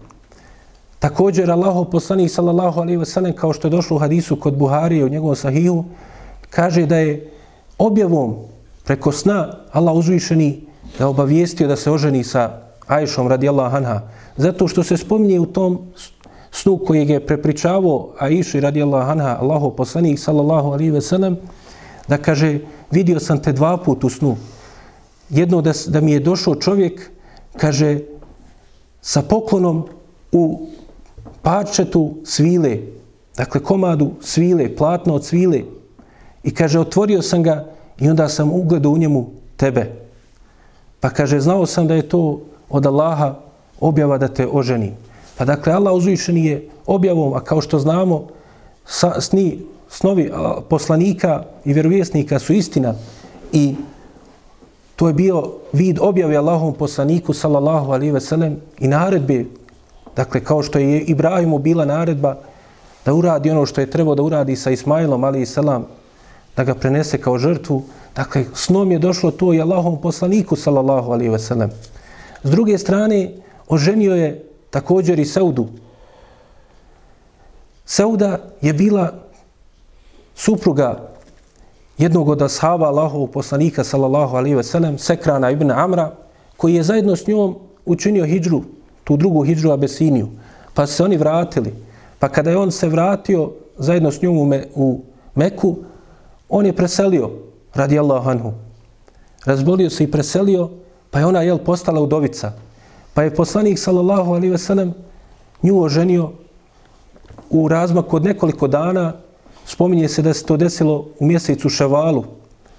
[0.99, 5.05] Također Allahu poslanik sallallahu alaihi ve sellem kao što je došlo u hadisu kod Buharije
[5.05, 5.85] u njegovom sahihu
[6.51, 7.31] kaže da je
[7.79, 8.37] objavom
[8.87, 10.67] preko sna Allah uzvišeni
[10.99, 14.01] ga obavijestio da se oženi sa Ajšom radijallahu anha
[14.37, 15.79] zato što se spominje u tom
[16.51, 21.37] snu koji je prepričavao Ajši radijallahu anha Allahov poslanik sallallahu alejhi ve sellem
[22.09, 22.59] da kaže
[22.91, 24.37] vidio sam te dva put u snu
[25.31, 27.11] jedno da, da mi je došao čovjek
[27.57, 28.01] kaže
[29.01, 29.85] sa poklonom
[30.33, 30.67] u
[31.43, 32.79] parčetu svile,
[33.37, 35.63] dakle komadu svile, platno od svile.
[36.43, 37.65] I kaže, otvorio sam ga
[37.99, 39.27] i onda sam ugledao u njemu
[39.57, 39.93] tebe.
[41.01, 42.41] Pa kaže, znao sam da je to
[42.71, 43.35] od Allaha
[43.81, 44.93] objava da te oženi.
[45.39, 48.29] Pa dakle, Allah uzvišeni je objavom, a kao što znamo,
[48.87, 52.95] sa, sni, snovi a, poslanika i vjerovjesnika su istina
[53.53, 53.75] i
[54.97, 59.45] To je bio vid objave Allahom poslaniku sallallahu alaihi ve sellem i naredbe,
[60.17, 62.37] dakle kao što je Ibrahimu bila naredba
[63.05, 65.85] da uradi ono što je trebao da uradi sa Ismailom alaihi selam,
[66.57, 67.83] da ga prenese kao žrtvu,
[68.17, 71.71] dakle snom je došlo to i Allahovom poslaniku sallallahu alaihi ve sellem.
[72.43, 73.31] S druge strane,
[73.69, 75.67] oženio je također i Saudu.
[77.85, 79.13] Sauda je bila
[80.35, 81.09] supruga
[81.99, 86.13] jednog od ashaba Allahovog poslanika sallallahu alaihi ve sellem, Sekrana ibn Amra,
[86.57, 88.63] koji je zajedno s njom učinio hijđru,
[89.05, 90.29] tu drugu hijđru Abesiniju.
[90.75, 91.75] Pa se oni vratili.
[92.19, 95.01] Pa kada je on se vratio zajedno s njom u, Me, u
[95.35, 95.77] Meku,
[96.49, 97.31] on je preselio,
[97.75, 98.53] radi Allahu anhu.
[99.45, 100.71] Razbolio se i preselio,
[101.11, 102.53] pa je ona jel, postala udovica.
[103.15, 104.95] Pa je poslanik sallallahu alaihi ve sellem
[105.63, 106.33] nju oženio
[107.51, 109.13] u razmaku od nekoliko dana
[109.67, 112.25] spominje se da se to desilo u mjesecu Ševalu,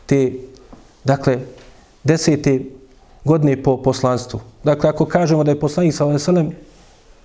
[0.05, 0.31] te,
[1.03, 1.39] dakle,
[2.03, 2.59] desete
[3.25, 4.39] godine po poslanstvu.
[4.63, 6.67] Dakle, ako kažemo da je poslanik sallallahu alaihi ve sellem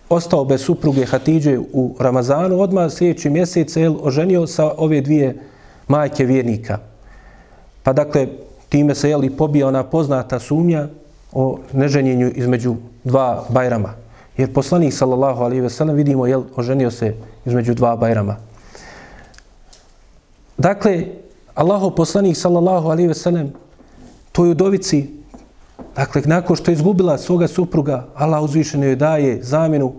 [0.08, 5.51] ostao bez supruge Hatidže u Ramazanu, odmah sljedeći mjesec je oženio sa ove dvije
[5.92, 6.78] majke vjernika.
[7.82, 8.26] Pa dakle,
[8.68, 10.88] time se jeli pobija ona poznata sumnja
[11.32, 13.94] o neženjenju između dva bajrama.
[14.36, 17.14] Jer poslanik sallallahu alaihi ve sellem vidimo je oženio se
[17.44, 18.36] između dva bajrama.
[20.58, 21.04] Dakle,
[21.54, 23.52] Allahov poslanik sallallahu alaihi ve sellem
[24.32, 25.10] toj udovici,
[25.96, 29.92] dakle, nakon što je izgubila svoga supruga, Allah uzvišeno joj daje zamjenu,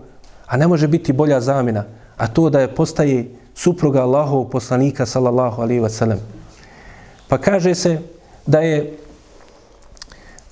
[0.46, 1.84] a ne može biti bolja zamjena,
[2.16, 6.20] a to da je postaje supruga Allahov poslanika sallallahu alaihi ve sellem.
[7.28, 7.98] Pa kaže se
[8.46, 8.96] da je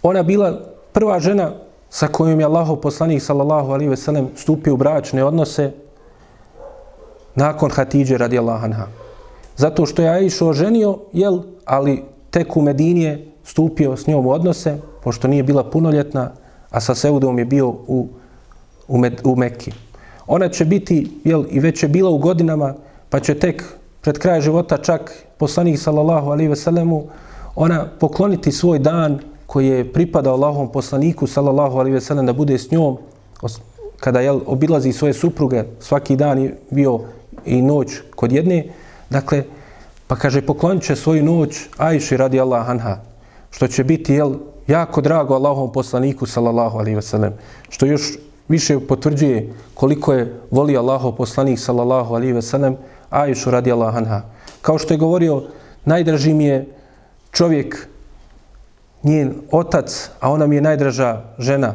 [0.03, 0.61] ona bila
[0.93, 1.53] prva žena
[1.91, 5.73] sa kojom je Allahov poslanik sallallahu alaihi ve sellem stupio u bračne odnose
[7.35, 8.87] nakon Hatidže radijallahu anha.
[9.57, 14.77] Zato što je Aisha oženio, jel, ali tek u Medinije stupio s njom u odnose,
[15.05, 16.31] pošto nije bila punoljetna,
[16.71, 18.09] a sa Seudom je bio u,
[18.89, 19.73] u, Med, u Mekki.
[20.27, 22.75] Ona će biti, jel, i već je bila u godinama,
[23.13, 23.65] pa će tek
[24.01, 27.03] pred kraj života čak poslanik sallallahu alaihi ve sellemu,
[27.55, 32.59] ona pokloniti svoj dan koji je pripadao Allahovom poslaniku sallallahu alaihi ve sellem da bude
[32.59, 32.97] s njom,
[34.01, 37.01] kada jel, obilazi svoje supruge, svaki dan je bio
[37.45, 38.65] i noć kod jedne,
[39.11, 39.45] Dakle,
[40.07, 42.97] pa kaže, poklonit će svoju noć Ajši radi Allah anha,
[43.51, 44.35] što će biti, jel,
[44.67, 47.35] jako drago Allahovom poslaniku, sallallahu alaihi ve sellem,
[47.69, 48.17] što još
[48.49, 52.77] više potvrđuje koliko je volio Allahov poslanik sallallahu alaihi ve sellem
[53.13, 54.23] Aishu radi Allah anha.
[54.63, 55.43] Kao što je govorio,
[55.85, 56.67] najdraži mi je
[57.33, 57.89] čovjek,
[59.03, 61.75] njen otac, a ona mi je najdraža žena.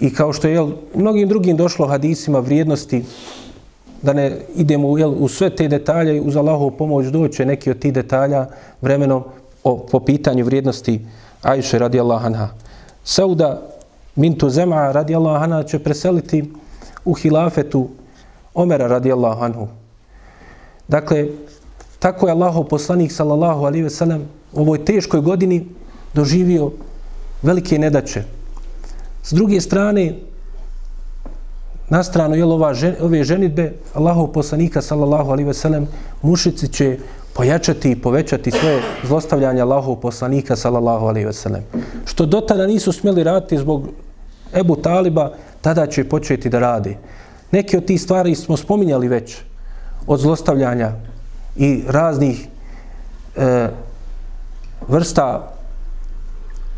[0.00, 3.04] I kao što je jel, mnogim drugim došlo hadisima vrijednosti,
[4.02, 7.92] da ne idemo jel, u sve te detalje, uz Allahovu pomoć doće neki od tih
[7.92, 8.46] detalja
[8.80, 9.24] vremenom
[9.64, 11.00] o, po pitanju vrijednosti
[11.42, 12.48] Ajše radi Allah anha.
[13.04, 13.62] Sauda
[14.16, 16.52] Mintu Zema radi Allah anha će preseliti
[17.04, 17.88] u hilafetu
[18.54, 19.68] Omera radi Allah anhu.
[20.88, 21.26] Dakle,
[21.98, 24.22] tako je Allahov poslanik sallallahu alaihi ve sellem
[24.52, 25.66] u ovoj teškoj godini
[26.14, 26.70] doživio
[27.42, 28.22] velike nedaće.
[29.22, 30.14] S druge strane,
[31.88, 35.86] na stranu je ova žen, ove ženitbe Allahov poslanika sallallahu alaihi ve sellem
[36.22, 36.98] mušici će
[37.34, 41.62] pojačati i povećati svoje zlostavljanje Allahov poslanika sallallahu alaihi ve sellem.
[42.04, 43.88] Što do tada nisu smjeli raditi zbog
[44.54, 46.96] Ebu Taliba, tada će početi da radi.
[47.50, 49.36] Neke od tih stvari smo spominjali već
[50.08, 50.92] od zlostavljanja
[51.56, 52.48] i raznih
[53.36, 53.68] e,
[54.88, 55.52] vrsta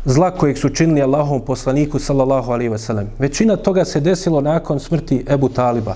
[0.05, 3.05] zla kojeg su činili Allahom poslaniku sallallahu alaihi wasallam.
[3.19, 5.95] Većina toga se desilo nakon smrti Ebu Taliba.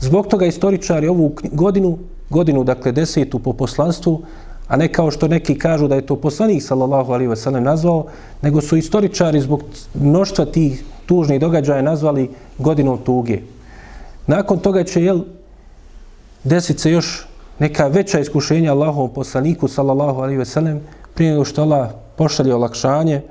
[0.00, 1.98] Zbog toga istoričari ovu godinu,
[2.30, 4.22] godinu dakle desetu po poslanstvu,
[4.68, 8.06] a ne kao što neki kažu da je to poslanik sallallahu alaihi wasallam nazvao,
[8.42, 9.62] nego su istoričari zbog
[9.94, 13.38] mnoštva tih tužnih događaja nazvali godinom tuge.
[14.26, 15.20] Nakon toga će jel,
[16.44, 17.26] desit se još
[17.58, 20.78] neka veća iskušenja Allahovom poslaniku sallallahu alaihi wasallam
[21.14, 23.22] prije nego što Allah pošalje olakšanje,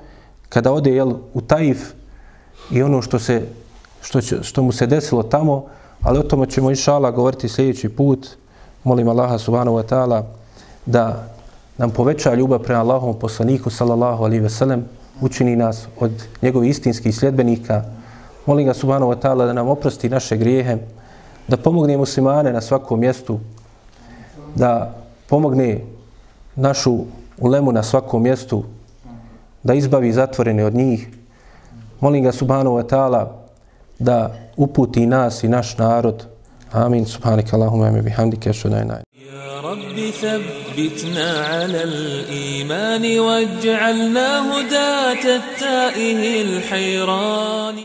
[0.49, 1.93] kada ode jel, u Taif
[2.71, 3.41] i ono što, se,
[4.01, 5.65] što, će, što mu se desilo tamo,
[6.01, 8.27] ali o tome ćemo inšala govoriti sljedeći put.
[8.83, 10.23] Molim Allaha subhanahu wa ta'ala
[10.85, 11.27] da
[11.77, 14.85] nam poveća ljubav prema Allahovom poslaniku sallallahu alaihi ve sellem,
[15.21, 17.83] učini nas od njegovih istinskih sljedbenika.
[18.45, 20.77] Molim ga subhanahu wa ta'ala da nam oprosti naše grijehe,
[21.48, 23.40] da pomogne muslimane na svakom mjestu,
[24.54, 24.94] da
[25.28, 25.80] pomogne
[26.56, 26.98] našu
[27.38, 28.64] ulemu na svakom mjestu,
[29.62, 31.08] da izbavi zatvorene od njih.
[32.00, 33.26] Molim ga subhanahu wa ta'ala
[33.98, 36.26] da uputi nas i naš narod.
[36.72, 37.04] Amin.
[37.04, 38.76] Subhanika Allahumma mi bihamdike ashhadu
[39.32, 47.76] يا رب ثبتنا على الإيمان واجعلنا هداة التائه الحيران